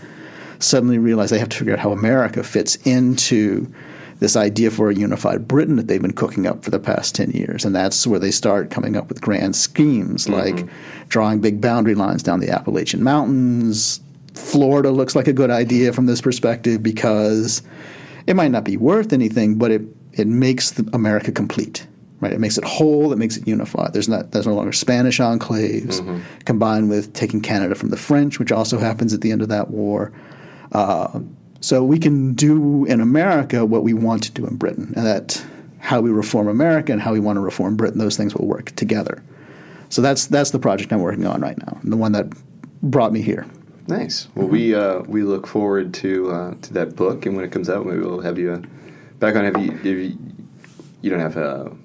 suddenly 0.59 0.97
realize 0.97 1.29
they 1.29 1.39
have 1.39 1.49
to 1.49 1.57
figure 1.57 1.73
out 1.73 1.79
how 1.79 1.91
America 1.91 2.43
fits 2.43 2.75
into 2.77 3.71
this 4.19 4.35
idea 4.35 4.69
for 4.69 4.89
a 4.89 4.95
unified 4.95 5.47
Britain 5.47 5.77
that 5.77 5.87
they've 5.87 6.01
been 6.01 6.13
cooking 6.13 6.45
up 6.45 6.63
for 6.63 6.71
the 6.71 6.79
past 6.79 7.15
10 7.15 7.31
years. 7.31 7.63
And 7.63 7.73
that's 7.73 8.05
where 8.05 8.19
they 8.19 8.31
start 8.31 8.69
coming 8.69 8.95
up 8.95 9.07
with 9.07 9.21
grand 9.21 9.55
schemes 9.55 10.27
like 10.27 10.67
drawing 11.07 11.39
big 11.39 11.61
boundary 11.61 11.95
lines 11.95 12.21
down 12.21 12.39
the 12.39 12.49
Appalachian 12.49 13.01
Mountains. 13.03 14.01
Florida 14.33 14.91
looks 14.91 15.15
like 15.15 15.27
a 15.27 15.33
good 15.33 15.49
idea 15.49 15.93
from 15.93 16.05
this 16.05 16.21
perspective 16.21 16.83
because 16.83 17.61
it 18.27 18.35
might 18.35 18.51
not 18.51 18.63
be 18.63 18.77
worth 18.77 19.13
anything, 19.13 19.55
but 19.55 19.71
it, 19.71 19.81
it 20.13 20.27
makes 20.27 20.71
the 20.71 20.87
America 20.93 21.31
complete. 21.31 21.87
Right, 22.21 22.33
it 22.33 22.41
makes 22.41 22.57
it 22.57 22.65
whole. 22.65 23.13
It 23.13 23.17
makes 23.17 23.37
it 23.37 23.47
unified. 23.47 23.93
There's 23.93 24.09
not. 24.09 24.31
There's 24.31 24.45
no 24.45 24.53
longer 24.53 24.73
Spanish 24.73 25.19
enclaves, 25.19 26.21
combined 26.43 26.89
with 26.89 27.13
taking 27.13 27.39
Canada 27.39 27.75
from 27.75 27.91
the 27.91 27.95
French, 27.97 28.39
which 28.39 28.51
also 28.51 28.77
happens 28.77 29.13
at 29.13 29.21
the 29.21 29.31
end 29.31 29.41
of 29.41 29.47
that 29.47 29.69
war. 29.69 30.11
Uh, 30.73 31.21
so 31.61 31.83
we 31.83 31.99
can 31.99 32.33
do 32.33 32.85
in 32.85 33.01
America 33.01 33.65
what 33.65 33.83
we 33.83 33.93
want 33.93 34.23
to 34.23 34.31
do 34.31 34.45
in 34.45 34.55
Britain, 34.55 34.93
and 34.95 35.05
that 35.05 35.43
how 35.79 36.01
we 36.01 36.11
reform 36.11 36.47
America 36.47 36.91
and 36.91 37.01
how 37.01 37.13
we 37.13 37.19
want 37.19 37.37
to 37.37 37.41
reform 37.41 37.75
Britain, 37.75 37.99
those 37.99 38.17
things 38.17 38.35
will 38.35 38.47
work 38.47 38.71
together. 38.75 39.23
So 39.89 40.01
that's 40.01 40.27
that's 40.27 40.51
the 40.51 40.59
project 40.59 40.93
I'm 40.93 41.01
working 41.01 41.25
on 41.25 41.41
right 41.41 41.57
now, 41.57 41.77
and 41.81 41.91
the 41.91 41.97
one 41.97 42.11
that 42.11 42.27
brought 42.81 43.11
me 43.11 43.21
here. 43.21 43.45
Nice. 43.87 44.27
Well, 44.35 44.47
we 44.47 44.75
uh, 44.75 44.99
we 45.01 45.23
look 45.23 45.47
forward 45.47 45.93
to 45.95 46.31
uh, 46.31 46.53
to 46.61 46.73
that 46.73 46.95
book, 46.95 47.25
and 47.25 47.35
when 47.35 47.43
it 47.43 47.51
comes 47.51 47.69
out, 47.69 47.85
maybe 47.85 47.99
we'll 47.99 48.21
have 48.21 48.37
you 48.37 48.53
uh, 48.53 48.61
back 49.19 49.35
on. 49.35 49.45
Have 49.45 49.57
you, 49.59 49.71
have 49.71 49.85
you? 49.85 50.17
You 51.01 51.09
don't 51.09 51.19
have 51.19 51.37
a 51.37 51.75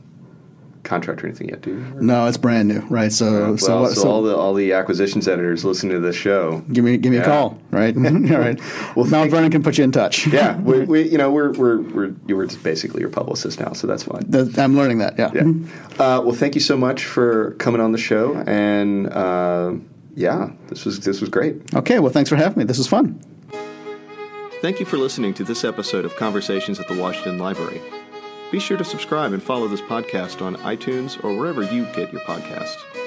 contract 0.84 1.22
or 1.22 1.26
anything 1.26 1.48
yet, 1.48 1.62
do 1.62 1.70
you? 1.70 1.80
No, 2.00 2.26
it's 2.26 2.36
brand 2.36 2.68
new, 2.68 2.80
right? 2.90 3.12
So 3.12 3.32
well, 3.32 3.58
so, 3.58 3.66
so, 3.66 3.80
what- 3.82 3.92
so 3.92 4.08
all 4.08 4.22
the 4.22 4.36
all 4.36 4.54
the 4.54 4.72
acquisitions 4.72 5.26
editors 5.26 5.64
listening 5.64 5.92
to 5.94 6.00
this 6.00 6.14
show. 6.16 6.62
give 6.72 6.84
me 6.84 6.96
give 6.96 7.10
me 7.10 7.16
Yeah. 7.18 7.24
a 7.24 7.26
call, 7.26 7.58
right? 7.70 7.96
all 7.96 8.02
right. 8.38 8.60
Well, 8.96 9.06
Mount 9.06 9.30
Vernon 9.30 9.50
can 9.50 9.62
put 9.62 9.78
you 9.78 9.84
in 9.84 9.92
touch. 9.92 10.26
Yeah, 10.26 10.56
we, 10.60 10.80
we 10.84 11.08
you 11.08 11.18
know 11.18 11.30
we're 11.32 11.52
we're 11.52 11.80
we're 11.80 12.14
you 12.26 12.36
were 12.36 12.46
basically 12.62 13.00
your 13.00 13.10
publicist 13.10 13.58
now, 13.60 13.72
so 13.72 13.86
that's 13.86 14.04
fine. 14.04 14.22
That- 14.28 14.58
I'm 14.58 14.76
learning 14.76 14.98
that. 14.98 15.18
Yeah. 15.18 15.30
Yeah. 15.34 15.42
Uh, 15.98 16.20
well, 16.22 16.32
thank 16.34 16.54
you 16.54 16.60
so 16.60 16.76
much 16.76 17.04
for 17.04 17.52
coming 17.52 17.80
on 17.80 17.92
the 17.92 17.98
show, 17.98 18.34
and 18.46 19.08
uh, 19.12 19.72
yeah, 20.14 20.50
this 20.68 20.84
was 20.84 21.00
this 21.00 21.20
was 21.20 21.30
great. 21.30 21.74
Okay. 21.74 21.98
Well, 21.98 22.12
thanks 22.12 22.28
for 22.30 22.36
having 22.36 22.58
me. 22.58 22.64
This 22.64 22.78
was 22.78 22.86
fun. 22.86 23.20
Thank 24.62 24.80
you 24.80 24.86
for 24.86 24.96
listening 24.96 25.34
to 25.34 25.44
this 25.44 25.62
episode 25.62 26.06
of 26.06 26.16
Conversations 26.16 26.80
at 26.80 26.88
the 26.88 26.96
Washington 26.98 27.38
Library. 27.38 27.82
Be 28.54 28.60
sure 28.60 28.76
to 28.76 28.84
subscribe 28.84 29.32
and 29.32 29.42
follow 29.42 29.66
this 29.66 29.80
podcast 29.80 30.40
on 30.40 30.54
iTunes 30.58 31.18
or 31.24 31.36
wherever 31.36 31.64
you 31.64 31.86
get 31.86 32.12
your 32.12 32.20
podcasts. 32.20 33.03